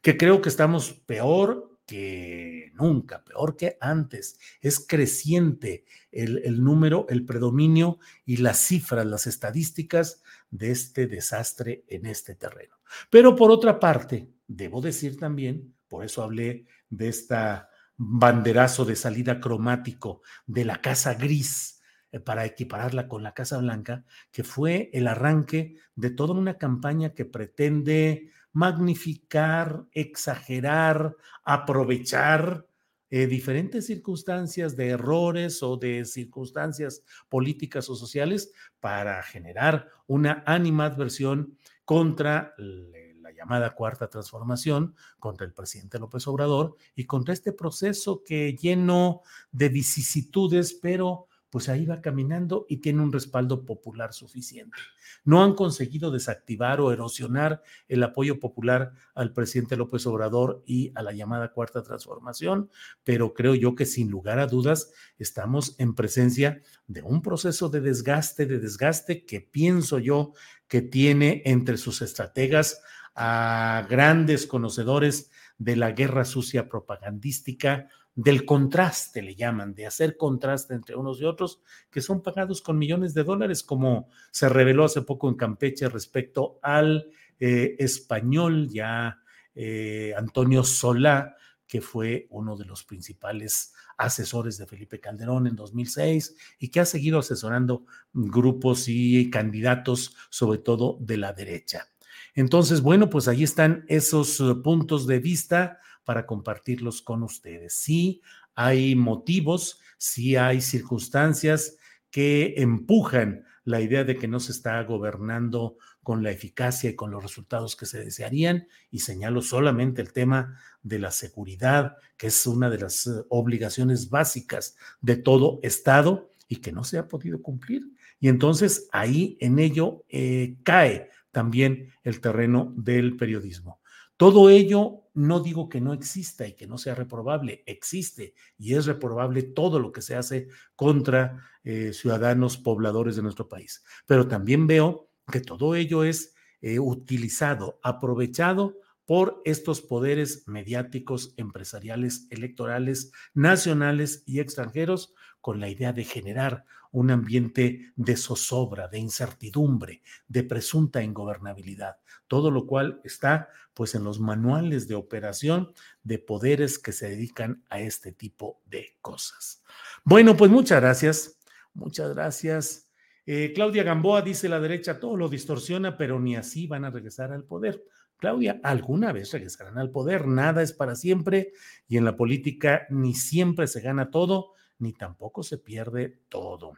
que 0.03 0.15
creo 0.15 0.43
que 0.43 0.49
estamos 0.49 0.93
peor 0.93 1.79
que 1.87 2.71
nunca, 2.75 3.23
peor 3.23 3.57
que 3.57 3.77
antes. 3.81 4.37
Es 4.61 4.79
creciente 4.79 5.85
el, 6.11 6.63
número, 6.63 7.07
el 7.09 7.25
predominio 7.25 7.97
y 8.25 8.37
las 8.37 8.59
cifras, 8.59 9.07
las 9.07 9.25
estadísticas 9.25 10.21
de 10.51 10.69
este 10.69 11.07
desastre 11.07 11.83
en 11.87 12.05
este 12.05 12.35
terreno. 12.35 12.75
Pero 13.09 13.35
por 13.35 13.49
otra 13.49 13.79
parte, 13.79 14.29
debo 14.45 14.81
decir 14.81 15.17
también, 15.17 15.73
por 15.87 16.05
eso 16.05 16.23
hablé 16.23 16.67
de 16.91 17.07
esta 17.09 17.69
banderazo 17.97 18.85
de 18.85 18.95
salida 18.95 19.39
cromático 19.39 20.21
de 20.45 20.65
la 20.65 20.81
Casa 20.81 21.15
Gris 21.15 21.81
eh, 22.11 22.19
para 22.19 22.45
equipararla 22.45 23.07
con 23.07 23.23
la 23.23 23.33
Casa 23.33 23.57
Blanca, 23.57 24.05
que 24.31 24.43
fue 24.43 24.89
el 24.93 25.07
arranque 25.07 25.77
de 25.95 26.09
toda 26.09 26.33
una 26.33 26.57
campaña 26.57 27.13
que 27.13 27.25
pretende 27.25 28.31
magnificar, 28.53 29.85
exagerar, 29.91 31.15
aprovechar 31.43 32.67
eh, 33.09 33.27
diferentes 33.27 33.85
circunstancias 33.85 34.75
de 34.75 34.89
errores 34.89 35.61
o 35.63 35.77
de 35.77 36.05
circunstancias 36.05 37.03
políticas 37.29 37.89
o 37.89 37.95
sociales 37.95 38.51
para 38.79 39.21
generar 39.21 39.89
una 40.07 40.43
animadversión 40.45 41.57
contra 41.85 42.53
el 42.57 43.10
llamada 43.41 43.73
cuarta 43.73 44.07
transformación 44.07 44.95
contra 45.19 45.45
el 45.45 45.53
presidente 45.53 45.99
López 45.99 46.27
Obrador 46.27 46.75
y 46.95 47.05
contra 47.05 47.33
este 47.33 47.51
proceso 47.51 48.23
que 48.23 48.55
lleno 48.55 49.21
de 49.51 49.69
vicisitudes, 49.69 50.73
pero 50.73 51.27
pues 51.49 51.67
ahí 51.67 51.85
va 51.85 52.01
caminando 52.01 52.65
y 52.69 52.77
tiene 52.77 53.01
un 53.01 53.11
respaldo 53.11 53.65
popular 53.65 54.13
suficiente. 54.13 54.77
No 55.25 55.43
han 55.43 55.53
conseguido 55.53 56.09
desactivar 56.09 56.79
o 56.79 56.93
erosionar 56.93 57.61
el 57.89 58.01
apoyo 58.03 58.39
popular 58.39 58.93
al 59.13 59.33
presidente 59.33 59.75
López 59.75 60.07
Obrador 60.07 60.63
y 60.65 60.93
a 60.95 61.03
la 61.03 61.11
llamada 61.11 61.51
cuarta 61.51 61.83
transformación, 61.83 62.69
pero 63.03 63.33
creo 63.33 63.53
yo 63.53 63.75
que 63.75 63.85
sin 63.85 64.09
lugar 64.09 64.39
a 64.39 64.47
dudas 64.47 64.93
estamos 65.17 65.75
en 65.77 65.93
presencia 65.93 66.61
de 66.87 67.01
un 67.01 67.21
proceso 67.21 67.67
de 67.67 67.81
desgaste, 67.81 68.45
de 68.45 68.59
desgaste 68.59 69.25
que 69.25 69.41
pienso 69.41 69.99
yo 69.99 70.31
que 70.69 70.81
tiene 70.81 71.41
entre 71.43 71.75
sus 71.75 72.01
estrategas 72.01 72.81
a 73.15 73.85
grandes 73.89 74.47
conocedores 74.47 75.31
de 75.57 75.75
la 75.75 75.91
guerra 75.91 76.25
sucia 76.25 76.67
propagandística, 76.67 77.87
del 78.13 78.45
contraste, 78.45 79.21
le 79.21 79.35
llaman, 79.35 79.73
de 79.73 79.85
hacer 79.85 80.17
contraste 80.17 80.73
entre 80.73 80.95
unos 80.95 81.21
y 81.21 81.25
otros, 81.25 81.61
que 81.89 82.01
son 82.01 82.21
pagados 82.21 82.61
con 82.61 82.77
millones 82.77 83.13
de 83.13 83.23
dólares, 83.23 83.63
como 83.63 84.09
se 84.31 84.49
reveló 84.49 84.85
hace 84.85 85.01
poco 85.01 85.29
en 85.29 85.35
Campeche 85.35 85.87
respecto 85.87 86.59
al 86.61 87.09
eh, 87.39 87.75
español 87.79 88.69
ya 88.69 89.19
eh, 89.55 90.13
Antonio 90.17 90.63
Solá, 90.63 91.35
que 91.67 91.81
fue 91.81 92.27
uno 92.31 92.57
de 92.57 92.65
los 92.65 92.83
principales 92.83 93.73
asesores 93.97 94.57
de 94.57 94.67
Felipe 94.67 94.99
Calderón 94.99 95.47
en 95.47 95.55
2006 95.55 96.35
y 96.59 96.69
que 96.69 96.81
ha 96.81 96.85
seguido 96.85 97.19
asesorando 97.19 97.85
grupos 98.11 98.89
y 98.89 99.29
candidatos, 99.29 100.17
sobre 100.29 100.59
todo 100.59 100.97
de 100.99 101.17
la 101.17 101.31
derecha. 101.31 101.87
Entonces, 102.33 102.81
bueno, 102.81 103.09
pues 103.09 103.27
ahí 103.27 103.43
están 103.43 103.85
esos 103.87 104.39
eh, 104.39 104.55
puntos 104.63 105.07
de 105.07 105.19
vista 105.19 105.79
para 106.03 106.25
compartirlos 106.25 107.01
con 107.01 107.23
ustedes. 107.23 107.73
Sí 107.75 108.21
hay 108.55 108.95
motivos, 108.95 109.79
sí 109.97 110.35
hay 110.35 110.61
circunstancias 110.61 111.77
que 112.09 112.55
empujan 112.57 113.45
la 113.63 113.79
idea 113.79 114.03
de 114.03 114.17
que 114.17 114.27
no 114.27 114.39
se 114.39 114.51
está 114.51 114.81
gobernando 114.83 115.77
con 116.03 116.23
la 116.23 116.31
eficacia 116.31 116.89
y 116.89 116.95
con 116.95 117.11
los 117.11 117.21
resultados 117.21 117.75
que 117.75 117.85
se 117.85 118.03
desearían, 118.03 118.67
y 118.89 118.99
señalo 118.99 119.41
solamente 119.41 120.01
el 120.01 120.13
tema 120.13 120.59
de 120.81 120.99
la 120.99 121.11
seguridad, 121.11 121.97
que 122.17 122.27
es 122.27 122.47
una 122.47 122.69
de 122.69 122.79
las 122.79 123.05
eh, 123.05 123.11
obligaciones 123.29 124.09
básicas 124.09 124.75
de 124.99 125.17
todo 125.17 125.59
Estado 125.61 126.29
y 126.47 126.57
que 126.57 126.71
no 126.71 126.83
se 126.83 126.97
ha 126.97 127.07
podido 127.07 127.41
cumplir. 127.41 127.83
Y 128.19 128.29
entonces 128.29 128.89
ahí 128.91 129.37
en 129.39 129.59
ello 129.59 130.03
eh, 130.09 130.57
cae 130.63 131.09
también 131.31 131.93
el 132.03 132.21
terreno 132.21 132.73
del 132.75 133.17
periodismo. 133.17 133.81
Todo 134.17 134.49
ello 134.49 135.01
no 135.13 135.39
digo 135.39 135.67
que 135.67 135.81
no 135.81 135.93
exista 135.93 136.47
y 136.47 136.53
que 136.53 136.67
no 136.67 136.77
sea 136.77 136.95
reprobable, 136.95 137.63
existe 137.65 138.35
y 138.57 138.75
es 138.75 138.85
reprobable 138.85 139.41
todo 139.41 139.79
lo 139.79 139.91
que 139.91 140.01
se 140.01 140.15
hace 140.15 140.47
contra 140.75 141.43
eh, 141.63 141.91
ciudadanos 141.93 142.57
pobladores 142.57 143.15
de 143.15 143.23
nuestro 143.23 143.49
país. 143.49 143.83
Pero 144.05 144.27
también 144.27 144.67
veo 144.67 145.09
que 145.31 145.41
todo 145.41 145.75
ello 145.75 146.03
es 146.03 146.35
eh, 146.61 146.79
utilizado, 146.79 147.79
aprovechado 147.81 148.77
por 149.05 149.41
estos 149.43 149.81
poderes 149.81 150.47
mediáticos, 150.47 151.33
empresariales, 151.35 152.27
electorales, 152.29 153.11
nacionales 153.33 154.23
y 154.25 154.39
extranjeros, 154.39 155.13
con 155.41 155.59
la 155.59 155.69
idea 155.69 155.91
de 155.91 156.03
generar 156.03 156.65
un 156.91 157.11
ambiente 157.11 157.91
de 157.95 158.17
zozobra, 158.17 158.87
de 158.87 158.99
incertidumbre, 158.99 160.01
de 160.27 160.43
presunta 160.43 161.01
ingobernabilidad, 161.01 161.97
todo 162.27 162.51
lo 162.51 162.65
cual 162.65 163.01
está 163.03 163.49
pues 163.73 163.95
en 163.95 164.03
los 164.03 164.19
manuales 164.19 164.87
de 164.87 164.95
operación 164.95 165.73
de 166.03 166.19
poderes 166.19 166.77
que 166.77 166.91
se 166.91 167.09
dedican 167.09 167.63
a 167.69 167.79
este 167.79 168.11
tipo 168.11 168.61
de 168.65 168.97
cosas. 169.01 169.63
Bueno, 170.03 170.35
pues 170.35 170.51
muchas 170.51 170.81
gracias, 170.81 171.39
muchas 171.73 172.13
gracias. 172.13 172.89
Eh, 173.25 173.53
Claudia 173.53 173.83
Gamboa 173.83 174.21
dice 174.21 174.49
la 174.49 174.59
derecha 174.59 174.99
todo 174.99 175.15
lo 175.15 175.29
distorsiona, 175.29 175.97
pero 175.97 176.19
ni 176.19 176.35
así 176.35 176.67
van 176.67 176.85
a 176.85 176.89
regresar 176.89 177.31
al 177.31 177.45
poder. 177.45 177.83
Claudia, 178.17 178.59
alguna 178.63 179.11
vez 179.11 179.31
regresarán 179.31 179.79
al 179.79 179.89
poder, 179.89 180.27
nada 180.27 180.61
es 180.61 180.73
para 180.73 180.95
siempre 180.95 181.53
y 181.87 181.97
en 181.97 182.05
la 182.05 182.15
política 182.15 182.85
ni 182.89 183.15
siempre 183.15 183.65
se 183.65 183.81
gana 183.81 184.11
todo, 184.11 184.53
ni 184.81 184.93
tampoco 184.93 185.43
se 185.43 185.57
pierde 185.57 186.21
todo. 186.29 186.73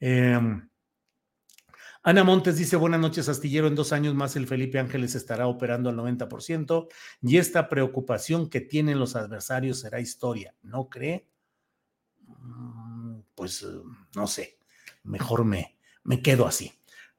Em, 0.00 0.68
Ana 2.02 2.22
Montes 2.22 2.58
dice, 2.58 2.76
buenas 2.76 3.00
noches, 3.00 3.28
Astillero. 3.28 3.66
En 3.66 3.74
dos 3.74 3.92
años 3.92 4.14
más 4.14 4.36
el 4.36 4.46
Felipe 4.46 4.78
Ángeles 4.78 5.14
estará 5.14 5.46
operando 5.46 5.88
al 5.88 5.96
90% 5.96 6.88
y 7.22 7.38
esta 7.38 7.68
preocupación 7.68 8.50
que 8.50 8.60
tienen 8.60 8.98
los 8.98 9.16
adversarios 9.16 9.80
será 9.80 10.00
historia. 10.00 10.54
¿No 10.62 10.88
cree? 10.90 11.26
Mm, 12.26 13.20
pues 13.34 13.66
no 14.14 14.26
sé, 14.26 14.58
mejor 15.02 15.44
me, 15.44 15.78
me 16.02 16.20
quedo 16.20 16.46
así. 16.46 16.72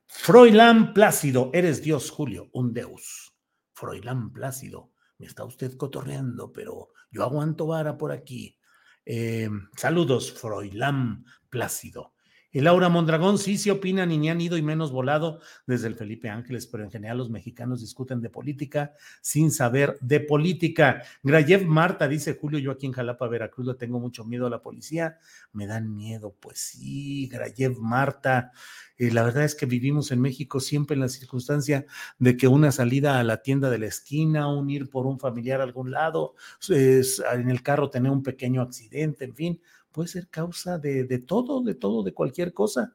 Froilán 0.06 0.94
Plácido, 0.94 1.50
eres 1.54 1.82
Dios, 1.82 2.12
Julio, 2.12 2.50
un 2.54 2.74
Deus. 2.74 3.36
Froilán 3.74 4.32
Plácido, 4.32 4.92
me 5.18 5.26
está 5.26 5.44
usted 5.46 5.76
cotorreando, 5.78 6.54
pero 6.54 6.90
yo 7.12 7.24
aguanto 7.24 7.68
vara 7.68 7.98
por 7.98 8.12
aquí. 8.12 8.58
Eh, 9.06 9.50
saludos, 9.78 10.32
Froilán 10.34 11.26
Plácido. 11.50 12.15
Y 12.56 12.62
Laura 12.62 12.88
Mondragón 12.88 13.38
sí 13.38 13.58
se 13.58 13.70
opina, 13.70 14.06
ni 14.06 14.30
han 14.30 14.40
ido 14.40 14.56
y 14.56 14.62
menos 14.62 14.90
volado 14.90 15.42
desde 15.68 15.90
el 15.90 15.96
Felipe 15.96 16.30
Ángeles, 16.30 16.68
pero 16.68 16.86
en 16.86 16.90
general 16.90 17.18
los 17.18 17.30
mexicanos 17.30 17.82
discuten 17.82 18.22
de 18.22 18.30
política 18.30 18.94
sin 19.20 19.52
saber 19.52 19.98
de 20.00 20.22
política. 20.22 21.04
Grayev 21.22 21.66
Marta 21.66 22.08
dice, 22.08 22.38
Julio, 22.40 22.58
yo 22.60 22.72
aquí 22.72 22.86
en 22.86 22.94
Jalapa, 22.94 23.28
Veracruz, 23.28 23.68
le 23.68 23.74
tengo 23.74 24.00
mucho 24.00 24.24
miedo 24.24 24.48
a 24.48 24.50
la 24.50 24.62
policía. 24.62 25.18
Me 25.52 25.68
dan 25.68 25.94
miedo, 25.94 26.34
pues 26.40 26.60
sí, 26.60 27.28
Grayev 27.28 27.78
Marta. 27.78 28.54
Eh, 28.98 29.12
la 29.12 29.24
verdad 29.24 29.44
es 29.44 29.54
que 29.54 29.66
vivimos 29.66 30.14
en 30.14 30.22
México 30.22 30.62
siempre 30.62 30.94
en 30.94 31.02
la 31.02 31.10
circunstancia 31.10 31.86
de 32.20 32.38
que 32.38 32.48
una 32.48 32.72
salida 32.72 33.20
a 33.20 33.24
la 33.26 33.42
tienda 33.42 33.70
de 33.70 33.80
la 33.80 33.88
esquina, 33.88 34.48
un 34.48 34.70
ir 34.70 34.90
por 34.90 35.08
un 35.08 35.20
familiar 35.20 35.60
a 35.60 35.66
algún 35.66 35.92
lado, 35.92 36.36
en 36.70 37.50
el 37.50 37.62
carro 37.64 37.90
tener 37.90 38.14
un 38.14 38.24
pequeño 38.24 38.62
accidente, 38.62 39.26
en 39.26 39.36
fin, 39.36 39.62
puede 39.96 40.10
ser 40.10 40.28
causa 40.28 40.78
de, 40.78 41.24
todo, 41.26 41.64
de 41.64 41.74
todo, 41.74 42.04
de 42.04 42.14
cualquier 42.14 42.54
cosa. 42.54 42.94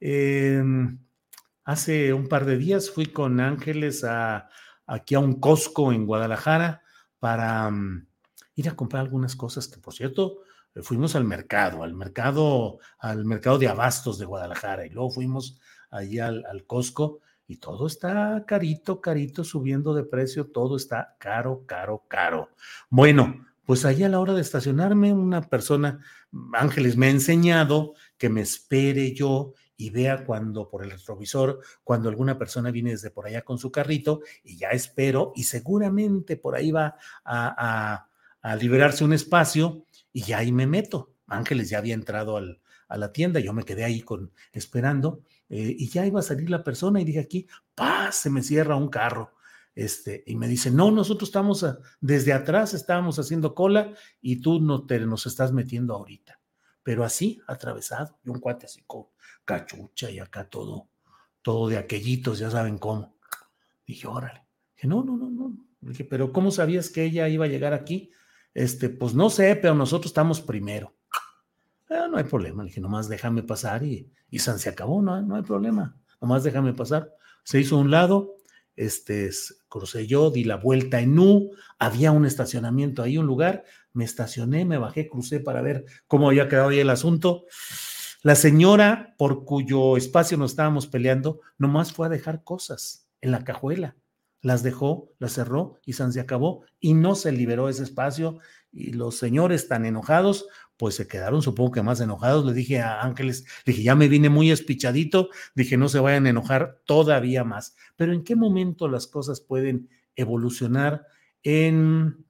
Em, 0.00 0.98
hace 1.62 2.12
un 2.12 2.26
par 2.26 2.44
de 2.44 2.56
días 2.56 2.90
fui 2.90 3.06
con 3.06 3.38
Ángeles 3.38 4.02
a, 4.02 4.48
aquí 4.84 5.14
a 5.14 5.20
un 5.20 5.38
Costco 5.38 5.92
en 5.92 6.06
Guadalajara 6.06 6.82
para 7.20 7.70
mm, 7.70 8.04
ir 8.56 8.68
a 8.68 8.74
comprar 8.74 9.02
algunas 9.02 9.36
cosas 9.36 9.68
que, 9.68 9.78
por 9.78 9.94
cierto, 9.94 10.40
fuimos 10.82 11.14
al 11.14 11.24
mercado, 11.24 11.84
al 11.84 11.94
mercado, 11.94 12.80
al 12.98 13.24
mercado 13.24 13.56
de 13.56 13.68
abastos 13.68 14.18
de 14.18 14.26
Guadalajara 14.26 14.86
y 14.86 14.90
luego 14.90 15.10
fuimos 15.10 15.60
allí 15.88 16.18
al, 16.18 16.44
al 16.46 16.66
Costco 16.66 17.20
y 17.46 17.58
todo 17.58 17.86
está 17.86 18.44
carito, 18.44 19.00
carito, 19.00 19.44
subiendo 19.44 19.94
de 19.94 20.02
precio, 20.02 20.50
todo 20.50 20.76
está 20.76 21.14
caro, 21.20 21.64
caro, 21.64 22.06
caro. 22.08 22.50
Bueno, 22.88 23.46
pues 23.70 23.84
ahí 23.84 24.02
a 24.02 24.08
la 24.08 24.18
hora 24.18 24.34
de 24.34 24.40
estacionarme, 24.40 25.12
una 25.12 25.42
persona, 25.42 26.00
Ángeles, 26.54 26.96
me 26.96 27.06
ha 27.06 27.10
enseñado 27.10 27.94
que 28.18 28.28
me 28.28 28.40
espere 28.40 29.14
yo 29.14 29.54
y 29.76 29.90
vea 29.90 30.24
cuando 30.24 30.68
por 30.68 30.82
el 30.82 30.90
retrovisor, 30.90 31.60
cuando 31.84 32.08
alguna 32.08 32.36
persona 32.36 32.72
viene 32.72 32.90
desde 32.90 33.12
por 33.12 33.28
allá 33.28 33.42
con 33.42 33.58
su 33.58 33.70
carrito 33.70 34.22
y 34.42 34.56
ya 34.56 34.70
espero 34.70 35.30
y 35.36 35.44
seguramente 35.44 36.36
por 36.36 36.56
ahí 36.56 36.72
va 36.72 36.96
a, 37.24 38.08
liberarse 38.60 39.04
un 39.04 39.12
espacio 39.12 39.84
y 40.12 40.22
ya 40.22 40.38
ahí 40.38 40.50
me 40.50 40.66
meto. 40.66 41.14
Ángeles 41.28 41.70
ya 41.70 41.78
había 41.78 41.94
entrado 41.94 42.38
a 42.38 42.96
la 42.98 43.12
tienda, 43.12 43.38
yo 43.38 43.52
me 43.52 43.62
quedé 43.62 43.84
ahí 43.84 44.00
con, 44.00 44.32
esperando 44.52 45.22
eh, 45.48 45.76
y 45.78 45.88
ya 45.90 46.04
iba 46.04 46.18
a 46.18 46.24
salir 46.24 46.50
la 46.50 46.64
persona 46.64 47.00
y 47.00 47.04
dije 47.04 47.20
aquí, 47.20 47.46
¡paz! 47.76 48.16
Se 48.16 48.30
me 48.30 48.42
cierra 48.42 48.74
un 48.74 48.88
carro. 48.88 49.36
Este, 49.74 50.24
y 50.26 50.36
me 50.36 50.48
dice, 50.48 50.70
no, 50.70 50.90
nosotros 50.90 51.28
estamos 51.28 51.64
desde 52.00 52.32
atrás, 52.32 52.74
estábamos 52.74 53.18
haciendo 53.18 53.54
cola 53.54 53.94
y 54.20 54.40
tú 54.40 54.60
no 54.60 54.84
te 54.84 54.98
nos 55.00 55.26
estás 55.26 55.52
metiendo 55.52 55.94
ahorita. 55.94 56.40
Pero 56.82 57.04
así, 57.04 57.40
atravesado, 57.46 58.18
y 58.24 58.30
un 58.30 58.40
cuate 58.40 58.66
así 58.66 58.82
con 58.86 59.06
cachucha 59.44 60.10
y 60.10 60.18
acá 60.18 60.48
todo, 60.48 60.88
todo 61.42 61.68
de 61.68 61.78
aquellitos, 61.78 62.38
ya 62.38 62.50
saben 62.50 62.78
cómo. 62.78 63.16
Dije, 63.86 64.06
órale. 64.06 64.44
Dije, 64.76 64.88
no, 64.88 65.02
no, 65.04 65.16
no, 65.16 65.30
no. 65.30 65.56
Pero 66.08 66.32
¿cómo 66.32 66.50
sabías 66.50 66.90
que 66.90 67.04
ella 67.04 67.28
iba 67.28 67.46
a 67.46 67.48
llegar 67.48 67.72
aquí? 67.72 68.10
Este, 68.54 68.88
pues 68.88 69.14
no 69.14 69.30
sé, 69.30 69.56
pero 69.56 69.74
nosotros 69.74 70.10
estamos 70.10 70.40
primero. 70.40 70.94
Ah, 71.88 72.06
no 72.10 72.18
hay 72.18 72.24
problema. 72.24 72.62
Le 72.62 72.68
dije, 72.68 72.80
nomás 72.80 73.08
déjame 73.08 73.42
pasar 73.42 73.82
y, 73.82 74.12
y 74.30 74.38
se 74.38 74.68
acabó, 74.68 75.02
no, 75.02 75.20
no 75.22 75.36
hay 75.36 75.42
problema. 75.42 75.96
Nomás 76.20 76.44
déjame 76.44 76.72
pasar. 76.72 77.12
Se 77.42 77.58
hizo 77.58 77.76
a 77.76 77.80
un 77.80 77.90
lado, 77.90 78.36
este, 78.80 79.30
crucé 79.68 80.06
yo, 80.06 80.30
di 80.30 80.44
la 80.44 80.56
vuelta 80.56 81.00
en 81.00 81.18
U, 81.18 81.50
había 81.78 82.12
un 82.12 82.24
estacionamiento 82.24 83.02
ahí, 83.02 83.18
un 83.18 83.26
lugar, 83.26 83.64
me 83.92 84.04
estacioné, 84.04 84.64
me 84.64 84.78
bajé, 84.78 85.06
crucé 85.06 85.38
para 85.38 85.60
ver 85.60 85.84
cómo 86.06 86.28
había 86.28 86.48
quedado 86.48 86.70
ahí 86.70 86.78
el 86.78 86.88
asunto. 86.88 87.44
La 88.22 88.34
señora 88.34 89.14
por 89.18 89.44
cuyo 89.44 89.98
espacio 89.98 90.38
nos 90.38 90.52
estábamos 90.52 90.86
peleando, 90.86 91.40
nomás 91.58 91.92
fue 91.92 92.06
a 92.06 92.10
dejar 92.10 92.42
cosas 92.42 93.06
en 93.20 93.32
la 93.32 93.44
cajuela. 93.44 93.96
Las 94.40 94.62
dejó, 94.62 95.12
las 95.18 95.32
cerró 95.34 95.78
y 95.84 95.92
se 95.92 96.20
acabó 96.20 96.64
y 96.80 96.94
no 96.94 97.14
se 97.14 97.32
liberó 97.32 97.68
ese 97.68 97.82
espacio. 97.82 98.38
Y 98.72 98.92
los 98.92 99.16
señores 99.18 99.68
tan 99.68 99.84
enojados, 99.84 100.46
pues 100.80 100.94
se 100.94 101.06
quedaron, 101.06 101.42
supongo 101.42 101.72
que 101.72 101.82
más 101.82 102.00
enojados. 102.00 102.46
Le 102.46 102.54
dije 102.54 102.80
a 102.80 103.02
Ángeles, 103.02 103.44
le 103.66 103.74
dije, 103.74 103.82
ya 103.82 103.94
me 103.94 104.08
vine 104.08 104.30
muy 104.30 104.50
espichadito, 104.50 105.28
dije, 105.54 105.76
no 105.76 105.90
se 105.90 105.98
vayan 105.98 106.24
a 106.24 106.30
enojar 106.30 106.80
todavía 106.86 107.44
más. 107.44 107.76
Pero 107.96 108.14
¿en 108.14 108.24
qué 108.24 108.34
momento 108.34 108.88
las 108.88 109.06
cosas 109.06 109.42
pueden 109.42 109.90
evolucionar 110.16 111.06
en, 111.42 112.24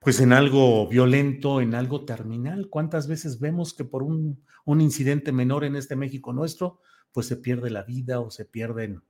pues 0.00 0.20
en 0.20 0.34
algo 0.34 0.86
violento, 0.86 1.62
en 1.62 1.74
algo 1.74 2.04
terminal? 2.04 2.68
¿Cuántas 2.68 3.08
veces 3.08 3.40
vemos 3.40 3.72
que 3.72 3.84
por 3.84 4.02
un, 4.02 4.44
un 4.66 4.82
incidente 4.82 5.32
menor 5.32 5.64
en 5.64 5.76
este 5.76 5.96
México 5.96 6.34
nuestro, 6.34 6.82
pues 7.10 7.26
se 7.26 7.38
pierde 7.38 7.70
la 7.70 7.84
vida 7.84 8.20
o 8.20 8.30
se 8.30 8.44
pierden, 8.44 9.02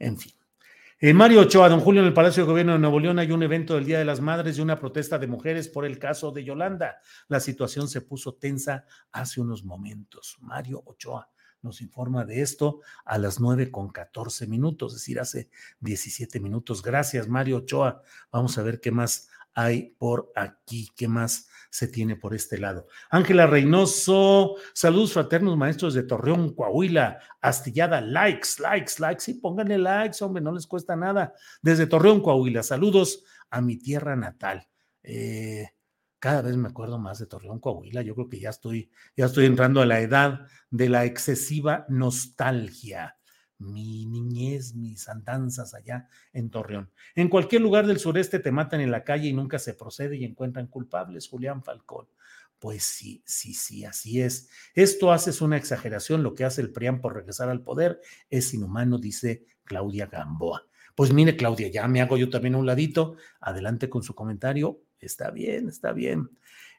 en 0.00 0.18
fin. 0.18 0.32
En 0.98 1.14
Mario 1.14 1.42
Ochoa, 1.42 1.68
don 1.68 1.80
Julio, 1.80 2.00
en 2.00 2.06
el 2.06 2.14
Palacio 2.14 2.42
de 2.42 2.48
Gobierno 2.48 2.72
de 2.72 2.78
Nuevo 2.78 2.98
León 2.98 3.18
hay 3.18 3.30
un 3.30 3.42
evento 3.42 3.74
del 3.74 3.84
Día 3.84 3.98
de 3.98 4.06
las 4.06 4.22
Madres 4.22 4.56
y 4.56 4.62
una 4.62 4.78
protesta 4.78 5.18
de 5.18 5.26
mujeres 5.26 5.68
por 5.68 5.84
el 5.84 5.98
caso 5.98 6.32
de 6.32 6.42
Yolanda. 6.42 6.96
La 7.28 7.38
situación 7.38 7.86
se 7.86 8.00
puso 8.00 8.36
tensa 8.36 8.86
hace 9.12 9.42
unos 9.42 9.62
momentos. 9.62 10.38
Mario 10.40 10.82
Ochoa 10.86 11.28
nos 11.60 11.82
informa 11.82 12.24
de 12.24 12.40
esto 12.40 12.80
a 13.04 13.18
las 13.18 13.40
9 13.40 13.70
con 13.70 13.90
14 13.90 14.46
minutos, 14.46 14.94
es 14.94 15.00
decir, 15.00 15.20
hace 15.20 15.50
17 15.80 16.40
minutos. 16.40 16.80
Gracias, 16.80 17.28
Mario 17.28 17.58
Ochoa. 17.58 18.00
Vamos 18.32 18.56
a 18.56 18.62
ver 18.62 18.80
qué 18.80 18.90
más 18.90 19.28
hay 19.56 19.96
por 19.98 20.30
aquí, 20.36 20.90
qué 20.94 21.08
más 21.08 21.48
se 21.70 21.88
tiene 21.88 22.14
por 22.14 22.34
este 22.34 22.58
lado. 22.58 22.86
Ángela 23.08 23.46
Reynoso, 23.46 24.56
saludos 24.74 25.14
fraternos 25.14 25.56
maestros 25.56 25.94
de 25.94 26.02
Torreón, 26.02 26.54
Coahuila, 26.54 27.18
Astillada, 27.40 28.02
likes, 28.02 28.60
likes, 28.60 28.92
likes, 28.98 29.22
sí, 29.22 29.34
pónganle 29.34 29.78
likes, 29.78 30.22
hombre, 30.22 30.42
no 30.42 30.52
les 30.52 30.66
cuesta 30.66 30.94
nada. 30.94 31.32
Desde 31.62 31.86
Torreón, 31.86 32.20
Coahuila, 32.20 32.62
saludos 32.62 33.24
a 33.48 33.62
mi 33.62 33.78
tierra 33.78 34.14
natal. 34.14 34.68
Eh, 35.02 35.70
cada 36.18 36.42
vez 36.42 36.54
me 36.58 36.68
acuerdo 36.68 36.98
más 36.98 37.18
de 37.18 37.26
Torreón, 37.26 37.58
Coahuila. 37.58 38.02
Yo 38.02 38.14
creo 38.14 38.28
que 38.28 38.38
ya 38.38 38.50
estoy, 38.50 38.90
ya 39.16 39.24
estoy 39.24 39.46
entrando 39.46 39.80
a 39.80 39.86
la 39.86 40.00
edad 40.00 40.46
de 40.68 40.90
la 40.90 41.06
excesiva 41.06 41.86
nostalgia 41.88 43.16
mi 43.58 44.06
niñez, 44.06 44.74
mis 44.74 45.08
andanzas 45.08 45.74
allá 45.74 46.08
en 46.32 46.50
Torreón. 46.50 46.90
En 47.14 47.28
cualquier 47.28 47.62
lugar 47.62 47.86
del 47.86 47.98
sureste 47.98 48.38
te 48.38 48.52
matan 48.52 48.80
en 48.80 48.90
la 48.90 49.04
calle 49.04 49.28
y 49.28 49.32
nunca 49.32 49.58
se 49.58 49.74
procede 49.74 50.16
y 50.16 50.24
encuentran 50.24 50.66
culpables, 50.66 51.28
Julián 51.28 51.62
Falcón. 51.62 52.06
Pues 52.58 52.84
sí, 52.84 53.22
sí, 53.26 53.52
sí, 53.52 53.84
así 53.84 54.20
es. 54.20 54.48
Esto 54.74 55.12
hace 55.12 55.44
una 55.44 55.56
exageración, 55.56 56.22
lo 56.22 56.34
que 56.34 56.44
hace 56.44 56.62
el 56.62 56.72
PRIAM 56.72 57.00
por 57.00 57.14
regresar 57.14 57.48
al 57.50 57.62
poder 57.62 58.00
es 58.30 58.52
inhumano, 58.54 58.98
dice 58.98 59.44
Claudia 59.64 60.06
Gamboa. 60.06 60.66
Pues 60.94 61.12
mire, 61.12 61.36
Claudia, 61.36 61.68
ya 61.68 61.86
me 61.88 62.00
hago 62.00 62.16
yo 62.16 62.30
también 62.30 62.54
un 62.54 62.64
ladito. 62.64 63.16
Adelante 63.40 63.90
con 63.90 64.02
su 64.02 64.14
comentario. 64.14 64.80
Está 64.98 65.30
bien, 65.30 65.68
está 65.68 65.92
bien. 65.92 66.30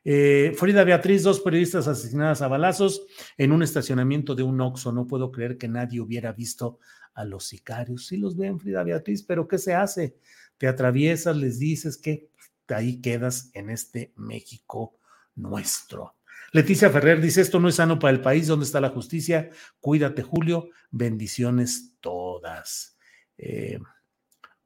Eh, 0.10 0.54
Frida 0.56 0.86
Beatriz, 0.86 1.24
dos 1.24 1.42
periodistas 1.42 1.86
asesinadas 1.86 2.42
a 2.42 2.48
balazos 2.48 3.06
en 3.38 3.52
un 3.52 3.62
estacionamiento 3.62 4.36
de 4.36 4.44
un 4.44 4.62
Oxxo. 4.62 4.94
No 4.94 5.06
puedo 5.06 5.34
creer 5.34 5.58
que 5.58 5.68
nadie 5.68 6.00
hubiera 6.00 6.32
visto 6.32 6.80
a 7.14 7.26
los 7.26 7.44
sicarios. 7.44 8.08
Sí 8.08 8.16
los 8.16 8.38
ven, 8.38 8.58
Frida 8.58 8.84
Beatriz, 8.84 9.22
pero 9.22 9.50
¿qué 9.50 9.58
se 9.58 9.74
hace? 9.74 10.16
Te 10.58 10.70
atraviesas, 10.70 11.36
les 11.36 11.60
dices 11.60 11.98
que 11.98 12.30
ahí 12.70 13.02
quedas 13.02 13.52
en 13.54 13.70
este 13.70 14.14
México 14.16 14.98
nuestro. 15.36 16.16
Leticia 16.54 16.90
Ferrer 16.90 17.20
dice, 17.20 17.42
esto 17.42 17.60
no 17.60 17.68
es 17.68 17.76
sano 17.76 18.00
para 18.00 18.14
el 18.14 18.22
país, 18.22 18.48
¿dónde 18.48 18.64
está 18.66 18.80
la 18.80 18.92
justicia? 18.92 19.50
Cuídate, 19.82 20.24
Julio. 20.24 20.70
Bendiciones 20.90 21.96
todas. 22.00 22.98
Eh, 23.38 23.78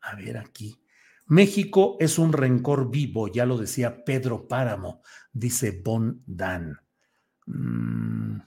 a 0.01 0.15
ver 0.15 0.37
aquí. 0.37 0.80
México 1.31 1.95
es 2.01 2.19
un 2.19 2.33
rencor 2.33 2.91
vivo, 2.91 3.29
ya 3.29 3.45
lo 3.45 3.57
decía 3.57 4.03
Pedro 4.03 4.49
Páramo, 4.49 5.01
dice 5.31 5.81
Bon 5.81 6.21
Dan. 6.25 6.77
Mm. 7.45 8.41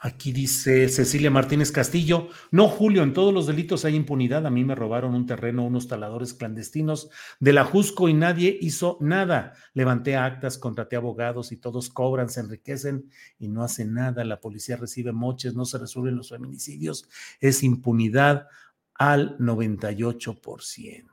Aquí 0.00 0.30
dice 0.30 0.88
Cecilia 0.88 1.32
Martínez 1.32 1.72
Castillo, 1.72 2.28
no 2.52 2.68
Julio, 2.68 3.02
en 3.02 3.12
todos 3.12 3.34
los 3.34 3.48
delitos 3.48 3.84
hay 3.84 3.96
impunidad. 3.96 4.46
A 4.46 4.50
mí 4.50 4.64
me 4.64 4.76
robaron 4.76 5.16
un 5.16 5.26
terreno 5.26 5.66
unos 5.66 5.88
taladores 5.88 6.32
clandestinos 6.32 7.10
de 7.40 7.52
la 7.52 7.64
Jusco 7.64 8.08
y 8.08 8.14
nadie 8.14 8.56
hizo 8.60 8.98
nada. 9.00 9.54
Levanté 9.74 10.14
actas, 10.14 10.58
contraté 10.58 10.94
abogados 10.94 11.50
y 11.50 11.56
todos 11.56 11.88
cobran, 11.88 12.28
se 12.28 12.38
enriquecen 12.38 13.10
y 13.40 13.48
no 13.48 13.64
hacen 13.64 13.94
nada. 13.94 14.24
La 14.24 14.40
policía 14.40 14.76
recibe 14.76 15.10
moches, 15.10 15.56
no 15.56 15.64
se 15.64 15.78
resuelven 15.78 16.14
los 16.14 16.28
feminicidios. 16.28 17.08
Es 17.40 17.64
impunidad 17.64 18.46
al 18.98 19.38
98%. 19.38 21.06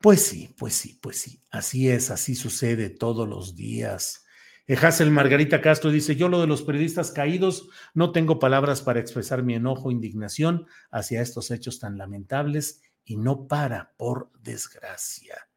Pues 0.00 0.24
sí, 0.24 0.54
pues 0.58 0.74
sí, 0.74 0.98
pues 1.00 1.18
sí. 1.18 1.42
Así 1.50 1.88
es, 1.88 2.10
así 2.10 2.34
sucede 2.34 2.90
todos 2.90 3.28
los 3.28 3.56
días. 3.56 4.24
Eh, 4.66 4.76
Hazel 4.76 5.10
Margarita 5.10 5.60
Castro 5.60 5.90
dice, 5.90 6.16
yo 6.16 6.28
lo 6.28 6.40
de 6.40 6.46
los 6.46 6.62
periodistas 6.62 7.10
caídos, 7.10 7.68
no 7.92 8.12
tengo 8.12 8.38
palabras 8.38 8.82
para 8.82 9.00
expresar 9.00 9.42
mi 9.42 9.54
enojo, 9.54 9.90
indignación 9.90 10.66
hacia 10.90 11.20
estos 11.20 11.50
hechos 11.50 11.78
tan 11.78 11.98
lamentables 11.98 12.82
y 13.04 13.16
no 13.16 13.46
para, 13.46 13.94
por 13.96 14.30
desgracia. 14.40 15.48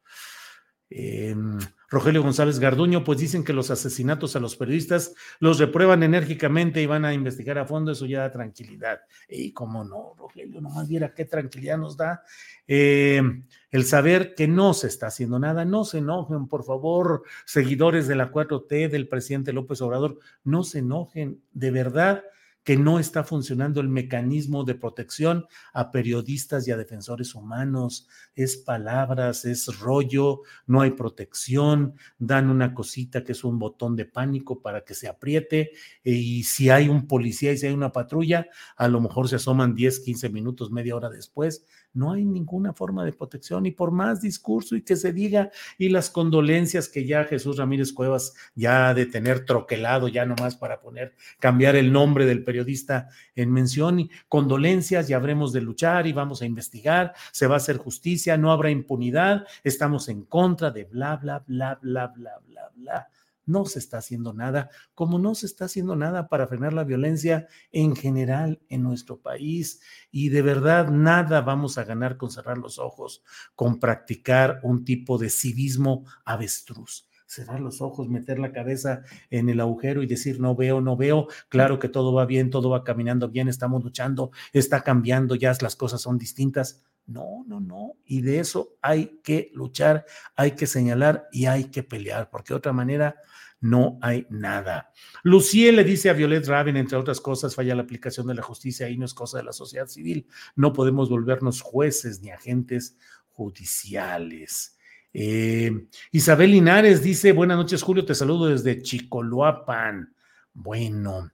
Rogelio 1.89 2.23
González 2.23 2.59
Garduño, 2.59 3.03
pues 3.03 3.19
dicen 3.19 3.43
que 3.43 3.53
los 3.53 3.71
asesinatos 3.71 4.35
a 4.35 4.39
los 4.39 4.55
periodistas 4.55 5.13
los 5.39 5.59
reprueban 5.59 6.03
enérgicamente 6.03 6.81
y 6.81 6.85
van 6.85 7.03
a 7.05 7.13
investigar 7.13 7.57
a 7.57 7.65
fondo, 7.65 7.91
eso 7.91 8.05
ya 8.05 8.21
da 8.21 8.31
tranquilidad. 8.31 9.01
Y 9.27 9.51
cómo 9.51 9.83
no, 9.83 10.13
Rogelio, 10.17 10.61
nomás 10.61 10.87
viera 10.87 11.13
qué 11.13 11.25
tranquilidad 11.25 11.77
nos 11.77 11.97
da 11.97 12.23
em, 12.67 13.45
el 13.71 13.85
saber 13.85 14.33
que 14.33 14.47
no 14.47 14.73
se 14.73 14.87
está 14.87 15.07
haciendo 15.07 15.39
nada. 15.39 15.65
No 15.65 15.83
se 15.83 15.97
enojen, 15.99 16.47
por 16.47 16.63
favor, 16.63 17.23
seguidores 17.45 18.07
de 18.07 18.15
la 18.15 18.31
4T, 18.31 18.89
del 18.89 19.07
presidente 19.07 19.53
López 19.53 19.81
Obrador, 19.81 20.19
no 20.43 20.63
se 20.63 20.79
enojen, 20.79 21.41
de 21.51 21.71
verdad 21.71 22.23
que 22.67 22.75
no 22.75 22.99
está 22.99 23.23
funcionando 23.23 23.79
el 23.79 23.87
mecanismo 23.87 24.65
de 24.65 24.75
protección 24.75 25.47
a 25.71 25.89
periodistas 25.89 26.67
y 26.67 26.71
a 26.71 26.75
defensores 26.75 27.33
humanos. 27.33 28.09
Es 28.35 28.57
palabras, 28.57 29.45
es 29.45 29.79
rollo, 29.79 30.41
no 30.65 30.81
hay 30.81 30.91
protección, 30.91 31.93
dan 32.19 32.49
una 32.49 32.73
cosita 32.73 33.23
que 33.23 33.31
es 33.31 33.45
un 33.45 33.57
botón 33.57 33.95
de 33.95 34.03
pánico 34.03 34.61
para 34.61 34.81
que 34.83 34.95
se 34.95 35.07
apriete 35.07 35.71
y 36.03 36.43
si 36.43 36.69
hay 36.69 36.89
un 36.89 37.07
policía 37.07 37.53
y 37.53 37.57
si 37.57 37.67
hay 37.67 37.73
una 37.73 37.93
patrulla, 37.93 38.47
a 38.75 38.89
lo 38.89 38.99
mejor 38.99 39.29
se 39.29 39.37
asoman 39.37 39.73
10, 39.73 40.01
15 40.01 40.27
minutos, 40.27 40.69
media 40.69 40.97
hora 40.97 41.09
después, 41.09 41.65
no 41.93 42.11
hay 42.11 42.25
ninguna 42.25 42.73
forma 42.73 43.03
de 43.03 43.13
protección 43.13 43.65
y 43.65 43.71
por 43.71 43.91
más 43.91 44.21
discurso 44.21 44.75
y 44.75 44.83
que 44.83 44.95
se 44.95 45.13
diga 45.13 45.51
y 45.77 45.89
las 45.89 46.09
condolencias 46.09 46.89
que 46.89 47.05
ya 47.05 47.23
Jesús 47.23 47.57
Ramírez 47.57 47.93
Cuevas 47.93 48.33
ya 48.55 48.93
de 48.93 49.05
tener 49.05 49.45
troquelado 49.45 50.07
ya 50.07 50.25
nomás 50.25 50.55
para 50.55 50.79
poner 50.79 51.15
cambiar 51.39 51.75
el 51.75 51.91
nombre 51.91 52.25
del 52.25 52.43
periodista 52.43 53.09
en 53.35 53.51
mención 53.51 53.99
y 53.99 54.09
condolencias 54.27 55.09
y 55.09 55.13
habremos 55.13 55.53
de 55.53 55.61
luchar 55.61 56.07
y 56.07 56.13
vamos 56.13 56.41
a 56.41 56.45
investigar, 56.45 57.13
se 57.31 57.47
va 57.47 57.55
a 57.55 57.57
hacer 57.57 57.77
justicia, 57.77 58.37
no 58.37 58.51
habrá 58.51 58.69
impunidad, 58.69 59.45
estamos 59.63 60.09
en 60.09 60.23
contra 60.23 60.71
de 60.71 60.85
bla 60.85 61.15
bla 61.17 61.43
bla 61.47 61.79
bla 61.81 62.07
bla 62.07 62.39
bla 62.47 62.71
bla 62.75 63.09
no 63.47 63.65
se 63.65 63.79
está 63.79 63.97
haciendo 63.97 64.33
nada, 64.33 64.69
como 64.93 65.17
no 65.17 65.33
se 65.33 65.47
está 65.47 65.65
haciendo 65.65 65.95
nada 65.95 66.27
para 66.27 66.47
frenar 66.47 66.73
la 66.73 66.83
violencia 66.83 67.47
en 67.71 67.95
general 67.95 68.59
en 68.69 68.83
nuestro 68.83 69.19
país. 69.19 69.81
Y 70.11 70.29
de 70.29 70.43
verdad, 70.43 70.89
nada 70.89 71.41
vamos 71.41 71.79
a 71.79 71.83
ganar 71.83 72.17
con 72.17 72.29
cerrar 72.29 72.59
los 72.59 72.77
ojos, 72.77 73.23
con 73.55 73.79
practicar 73.79 74.59
un 74.63 74.85
tipo 74.85 75.17
de 75.17 75.29
civismo 75.29 76.05
avestruz 76.25 77.07
cerrar 77.27 77.59
los 77.59 77.81
ojos, 77.81 78.07
meter 78.07 78.39
la 78.39 78.53
cabeza 78.53 79.03
en 79.29 79.49
el 79.49 79.59
agujero 79.59 80.01
y 80.01 80.07
decir 80.07 80.39
no 80.39 80.55
veo, 80.55 80.79
no 80.79 80.95
veo, 80.95 81.27
claro 81.49 81.77
que 81.77 81.89
todo 81.89 82.13
va 82.13 82.25
bien, 82.25 82.49
todo 82.49 82.69
va 82.69 82.83
caminando 82.85 83.29
bien, 83.29 83.49
estamos 83.49 83.83
luchando, 83.83 84.31
está 84.53 84.81
cambiando, 84.81 85.35
ya 85.35 85.53
las 85.61 85.75
cosas 85.75 86.01
son 86.01 86.17
distintas. 86.17 86.83
No, 87.07 87.45
no, 87.47 87.61
no. 87.61 87.93
Y 88.05 88.21
de 88.21 88.39
eso 88.39 88.77
hay 88.81 89.21
que 89.23 89.49
luchar, 89.53 90.05
hay 90.35 90.51
que 90.51 90.67
señalar 90.67 91.27
y 91.31 91.45
hay 91.45 91.71
que 91.71 91.81
pelear, 91.81 92.29
porque 92.29 92.53
de 92.53 92.57
otra 92.57 92.73
manera 92.73 93.15
no 93.59 93.97
hay 94.01 94.27
nada. 94.29 94.91
Lucie 95.23 95.71
le 95.71 95.83
dice 95.83 96.09
a 96.09 96.13
Violet 96.13 96.45
Raven, 96.45 96.77
entre 96.77 96.97
otras 96.97 97.21
cosas, 97.21 97.55
falla 97.55 97.75
la 97.75 97.83
aplicación 97.83 98.27
de 98.27 98.35
la 98.35 98.43
justicia 98.43 98.89
y 98.89 98.97
no 98.97 99.05
es 99.05 99.13
cosa 99.13 99.37
de 99.37 99.45
la 99.45 99.53
sociedad 99.53 99.87
civil. 99.87 100.27
No 100.55 100.73
podemos 100.73 101.09
volvernos 101.09 101.61
jueces 101.61 102.21
ni 102.21 102.29
agentes 102.29 102.97
judiciales. 103.29 104.77
Eh, 105.13 105.87
Isabel 106.11 106.51
Linares 106.51 107.01
dice, 107.01 107.31
buenas 107.31 107.57
noches 107.57 107.81
Julio, 107.81 108.05
te 108.05 108.13
saludo 108.13 108.47
desde 108.47 108.81
Chicoloapan. 108.81 110.13
Bueno, 110.53 111.31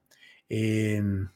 em, 0.47 1.29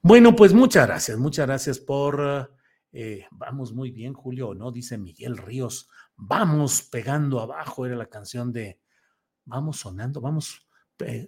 bueno, 0.00 0.36
pues 0.36 0.54
muchas 0.54 0.86
gracias, 0.86 1.18
muchas 1.18 1.46
gracias 1.46 1.78
por... 1.78 2.52
Eh, 2.92 3.26
vamos 3.30 3.72
muy 3.72 3.90
bien, 3.90 4.12
Julio, 4.12 4.54
¿no? 4.54 4.70
Dice 4.70 4.98
Miguel 4.98 5.38
Ríos, 5.38 5.88
vamos 6.14 6.82
pegando 6.82 7.40
abajo, 7.40 7.86
era 7.86 7.96
la 7.96 8.06
canción 8.06 8.52
de, 8.52 8.80
vamos 9.44 9.78
sonando, 9.78 10.20
vamos, 10.20 10.68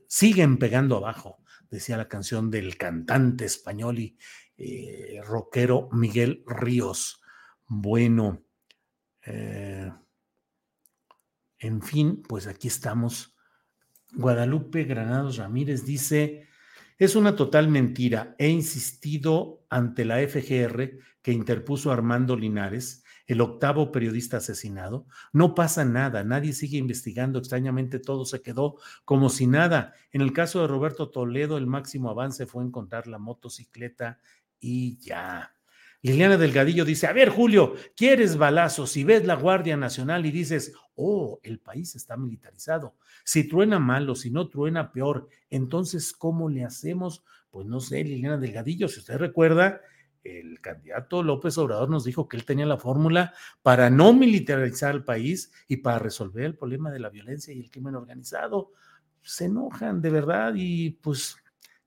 siguen 0.06 0.58
pegando 0.58 0.98
abajo, 0.98 1.38
decía 1.70 1.96
la 1.96 2.08
canción 2.08 2.50
del 2.50 2.76
cantante 2.76 3.46
español 3.46 3.98
y 3.98 4.16
eh, 4.56 5.20
rockero 5.24 5.88
Miguel 5.92 6.44
Ríos. 6.46 7.20
Bueno, 7.66 8.44
eh, 9.26 9.90
en 11.58 11.82
fin, 11.82 12.22
pues 12.28 12.46
aquí 12.46 12.68
estamos. 12.68 13.36
Guadalupe 14.12 14.84
Granados 14.84 15.38
Ramírez 15.38 15.84
dice, 15.84 16.46
es 16.98 17.16
una 17.16 17.36
total 17.36 17.68
mentira. 17.68 18.34
He 18.38 18.48
insistido 18.48 19.64
ante 19.68 20.04
la 20.04 20.18
FGR 20.18 20.98
que 21.22 21.32
interpuso 21.32 21.90
Armando 21.90 22.36
Linares 22.36 23.04
el 23.26 23.40
octavo 23.40 23.90
periodista 23.90 24.38
asesinado. 24.38 25.06
No 25.32 25.54
pasa 25.54 25.84
nada, 25.84 26.24
nadie 26.24 26.52
sigue 26.52 26.78
investigando, 26.78 27.38
extrañamente 27.38 27.98
todo 27.98 28.24
se 28.24 28.42
quedó 28.42 28.76
como 29.04 29.30
si 29.30 29.46
nada. 29.46 29.94
En 30.12 30.20
el 30.20 30.32
caso 30.32 30.60
de 30.60 30.68
Roberto 30.68 31.10
Toledo, 31.10 31.56
el 31.56 31.66
máximo 31.66 32.10
avance 32.10 32.46
fue 32.46 32.64
encontrar 32.64 33.06
la 33.06 33.18
motocicleta 33.18 34.20
y 34.60 34.98
ya. 34.98 35.54
Liliana 36.04 36.36
Delgadillo 36.36 36.84
dice, 36.84 37.06
a 37.06 37.14
ver 37.14 37.30
Julio, 37.30 37.76
¿quieres 37.96 38.36
balazos? 38.36 38.90
Si 38.90 39.04
ves 39.04 39.24
la 39.24 39.36
Guardia 39.36 39.74
Nacional 39.78 40.26
y 40.26 40.30
dices, 40.30 40.74
oh, 40.96 41.40
el 41.42 41.60
país 41.60 41.96
está 41.96 42.18
militarizado. 42.18 42.94
Si 43.24 43.48
truena 43.48 43.78
mal 43.78 44.10
o 44.10 44.14
si 44.14 44.30
no 44.30 44.50
truena 44.50 44.92
peor, 44.92 45.30
entonces, 45.48 46.12
¿cómo 46.12 46.50
le 46.50 46.62
hacemos? 46.62 47.24
Pues 47.50 47.66
no 47.66 47.80
sé, 47.80 48.04
Liliana 48.04 48.36
Delgadillo, 48.36 48.86
si 48.86 49.00
usted 49.00 49.16
recuerda, 49.16 49.80
el 50.22 50.60
candidato 50.60 51.22
López 51.22 51.56
Obrador 51.56 51.88
nos 51.88 52.04
dijo 52.04 52.28
que 52.28 52.36
él 52.36 52.44
tenía 52.44 52.66
la 52.66 52.76
fórmula 52.76 53.32
para 53.62 53.88
no 53.88 54.12
militarizar 54.12 54.94
el 54.94 55.04
país 55.04 55.52
y 55.68 55.78
para 55.78 55.98
resolver 56.00 56.44
el 56.44 56.54
problema 56.54 56.90
de 56.90 56.98
la 56.98 57.08
violencia 57.08 57.54
y 57.54 57.60
el 57.60 57.70
crimen 57.70 57.94
organizado. 57.94 58.72
Se 59.22 59.46
enojan 59.46 60.02
de 60.02 60.10
verdad 60.10 60.52
y 60.54 60.90
pues, 60.90 61.38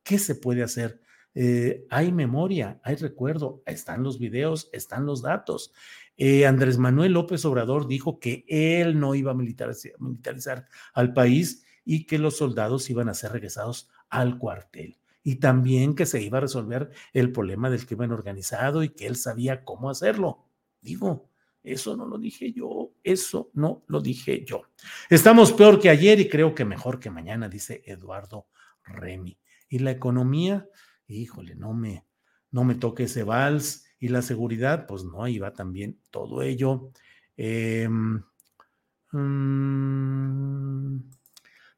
¿qué 0.01 0.17
se 0.17 0.33
puede 0.33 0.63
hacer? 0.63 1.01
Eh, 1.39 1.85
hay 1.91 2.11
memoria, 2.11 2.79
hay 2.83 2.95
recuerdo, 2.95 3.61
están 3.67 4.01
los 4.01 4.17
videos, 4.17 4.69
están 4.73 5.05
los 5.05 5.21
datos. 5.21 5.71
Eh, 6.17 6.47
Andrés 6.47 6.79
Manuel 6.79 7.13
López 7.13 7.45
Obrador 7.45 7.87
dijo 7.87 8.19
que 8.19 8.43
él 8.47 8.99
no 8.99 9.13
iba 9.13 9.33
a 9.33 9.35
militarizar, 9.35 9.91
militarizar 9.99 10.65
al 10.95 11.13
país 11.13 11.63
y 11.85 12.07
que 12.07 12.17
los 12.17 12.37
soldados 12.37 12.89
iban 12.89 13.07
a 13.07 13.13
ser 13.13 13.33
regresados 13.33 13.87
al 14.09 14.39
cuartel 14.39 14.97
y 15.21 15.35
también 15.35 15.93
que 15.93 16.07
se 16.07 16.23
iba 16.23 16.39
a 16.39 16.41
resolver 16.41 16.89
el 17.13 17.31
problema 17.31 17.69
del 17.69 17.85
crimen 17.85 18.11
organizado 18.13 18.81
y 18.81 18.89
que 18.89 19.05
él 19.05 19.15
sabía 19.15 19.63
cómo 19.63 19.91
hacerlo. 19.91 20.47
Digo, 20.81 21.29
eso 21.61 21.95
no 21.95 22.07
lo 22.07 22.17
dije 22.17 22.51
yo, 22.51 22.93
eso 23.03 23.51
no 23.53 23.83
lo 23.85 24.01
dije 24.01 24.43
yo. 24.43 24.63
Estamos 25.07 25.53
peor 25.53 25.79
que 25.79 25.91
ayer 25.91 26.19
y 26.19 26.29
creo 26.29 26.55
que 26.55 26.65
mejor 26.65 26.99
que 26.99 27.11
mañana, 27.11 27.47
dice 27.47 27.83
Eduardo 27.85 28.47
Remy. 28.85 29.37
Y 29.69 29.79
la 29.79 29.91
economía, 29.91 30.67
híjole, 31.07 31.55
no 31.55 31.73
me, 31.73 32.05
no 32.51 32.63
me 32.63 32.75
toque 32.75 33.03
ese 33.03 33.23
vals. 33.23 33.85
Y 33.99 34.09
la 34.09 34.21
seguridad, 34.21 34.85
pues 34.87 35.03
no, 35.03 35.23
ahí 35.23 35.39
va 35.39 35.53
también 35.53 35.99
todo 36.11 36.43
ello. 36.43 36.91
Eh, 37.35 37.89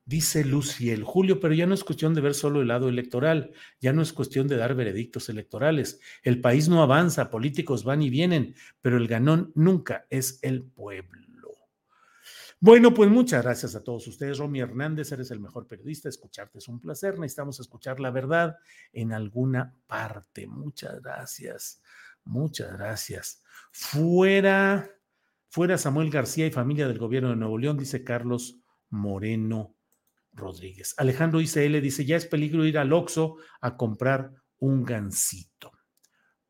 Dice 0.09 0.43
Luciel, 0.43 1.03
Julio, 1.03 1.39
pero 1.39 1.53
ya 1.53 1.67
no 1.67 1.75
es 1.75 1.83
cuestión 1.83 2.15
de 2.15 2.21
ver 2.21 2.33
solo 2.33 2.63
el 2.63 2.69
lado 2.69 2.89
electoral, 2.89 3.51
ya 3.79 3.93
no 3.93 4.01
es 4.01 4.11
cuestión 4.11 4.47
de 4.47 4.57
dar 4.57 4.73
veredictos 4.73 5.29
electorales. 5.29 5.99
El 6.23 6.41
país 6.41 6.67
no 6.67 6.81
avanza, 6.81 7.29
políticos 7.29 7.83
van 7.83 8.01
y 8.01 8.09
vienen, 8.09 8.55
pero 8.81 8.97
el 8.97 9.07
ganón 9.07 9.51
nunca 9.53 10.07
es 10.09 10.39
el 10.41 10.63
pueblo. 10.63 11.28
Bueno, 12.61 12.93
pues 12.93 13.09
muchas 13.09 13.41
gracias 13.41 13.73
a 13.75 13.83
todos 13.83 14.05
ustedes. 14.07 14.37
Romy 14.37 14.59
Hernández, 14.59 15.11
eres 15.13 15.31
el 15.31 15.39
mejor 15.39 15.65
periodista. 15.65 16.09
Escucharte 16.09 16.57
es 16.57 16.67
un 16.67 16.81
placer. 16.81 17.17
Necesitamos 17.17 17.59
escuchar 17.61 18.01
la 18.01 18.11
verdad 18.11 18.57
en 18.91 19.13
alguna 19.13 19.73
parte. 19.87 20.45
Muchas 20.45 21.01
gracias. 21.01 21.81
Muchas 22.25 22.73
gracias. 22.73 23.41
Fuera, 23.71 24.89
fuera 25.47 25.77
Samuel 25.77 26.09
García 26.09 26.47
y 26.47 26.51
familia 26.51 26.87
del 26.89 26.99
gobierno 26.99 27.29
de 27.29 27.37
Nuevo 27.37 27.57
León, 27.57 27.77
dice 27.77 28.03
Carlos 28.03 28.59
Moreno 28.89 29.77
Rodríguez. 30.33 30.95
Alejandro 30.97 31.39
ICL 31.39 31.79
dice, 31.79 32.03
ya 32.03 32.17
es 32.17 32.25
peligro 32.25 32.65
ir 32.65 32.77
al 32.77 32.91
Oxxo 32.91 33.37
a 33.61 33.77
comprar 33.77 34.33
un 34.57 34.83
gansito. 34.83 35.71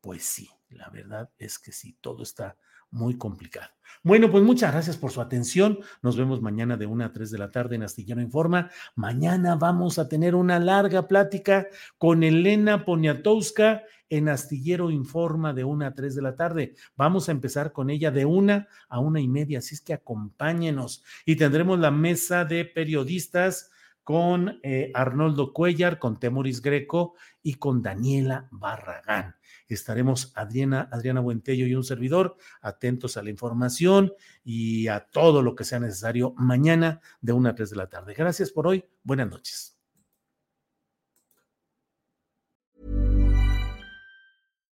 Pues 0.00 0.24
sí, 0.24 0.48
la 0.70 0.90
verdad 0.90 1.30
es 1.38 1.60
que 1.60 1.70
sí, 1.70 1.96
todo 2.00 2.24
está 2.24 2.56
muy 2.90 3.16
complicado. 3.16 3.68
Bueno, 4.02 4.30
pues 4.30 4.42
muchas 4.42 4.72
gracias 4.72 4.96
por 4.96 5.10
su 5.10 5.20
atención. 5.20 5.78
Nos 6.00 6.16
vemos 6.16 6.40
mañana 6.40 6.78
de 6.78 6.86
1 6.86 7.04
a 7.04 7.12
3 7.12 7.30
de 7.30 7.38
la 7.38 7.50
tarde 7.50 7.76
en 7.76 7.82
Astillero 7.82 8.22
Informa. 8.22 8.70
Mañana 8.94 9.56
vamos 9.56 9.98
a 9.98 10.08
tener 10.08 10.34
una 10.34 10.58
larga 10.58 11.06
plática 11.06 11.66
con 11.98 12.22
Elena 12.22 12.86
Poniatowska 12.86 13.82
en 14.08 14.30
Astillero 14.30 14.90
Informa 14.90 15.52
de 15.52 15.64
1 15.64 15.86
a 15.86 15.94
3 15.94 16.14
de 16.14 16.22
la 16.22 16.34
tarde. 16.34 16.74
Vamos 16.96 17.28
a 17.28 17.32
empezar 17.32 17.72
con 17.72 17.90
ella 17.90 18.10
de 18.10 18.24
1 18.24 18.66
a 18.88 18.98
una 19.00 19.20
y 19.20 19.28
media, 19.28 19.58
así 19.58 19.74
es 19.74 19.82
que 19.82 19.92
acompáñenos 19.92 21.04
y 21.26 21.36
tendremos 21.36 21.78
la 21.78 21.90
mesa 21.90 22.46
de 22.46 22.64
periodistas 22.64 23.70
con 24.02 24.58
eh, 24.62 24.90
Arnoldo 24.94 25.52
Cuellar, 25.52 25.98
con 25.98 26.18
Temoris 26.18 26.62
Greco 26.62 27.14
y 27.42 27.54
con 27.54 27.82
Daniela 27.82 28.48
Barragán. 28.50 29.36
Estaremos 29.74 30.32
Adriana, 30.34 30.88
Adriana 30.92 31.20
Buentello 31.20 31.66
y 31.66 31.74
un 31.74 31.84
servidor 31.84 32.36
atentos 32.60 33.16
a 33.16 33.22
la 33.22 33.30
información 33.30 34.12
y 34.44 34.88
a 34.88 35.00
todo 35.00 35.42
lo 35.42 35.54
que 35.54 35.64
sea 35.64 35.80
necesario 35.80 36.34
mañana 36.36 37.00
de 37.20 37.32
1 37.32 37.48
a 37.48 37.54
3 37.54 37.70
de 37.70 37.76
la 37.76 37.88
tarde. 37.88 38.14
Gracias 38.14 38.50
por 38.50 38.66
hoy. 38.66 38.84
Buenas 39.02 39.28
noches. 39.28 39.76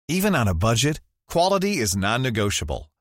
Even 0.08 0.36
on 0.36 0.50
a 0.50 0.54
budget, 0.54 1.00
quality 1.26 1.78
is 1.78 1.96
non-negotiable. 1.96 2.91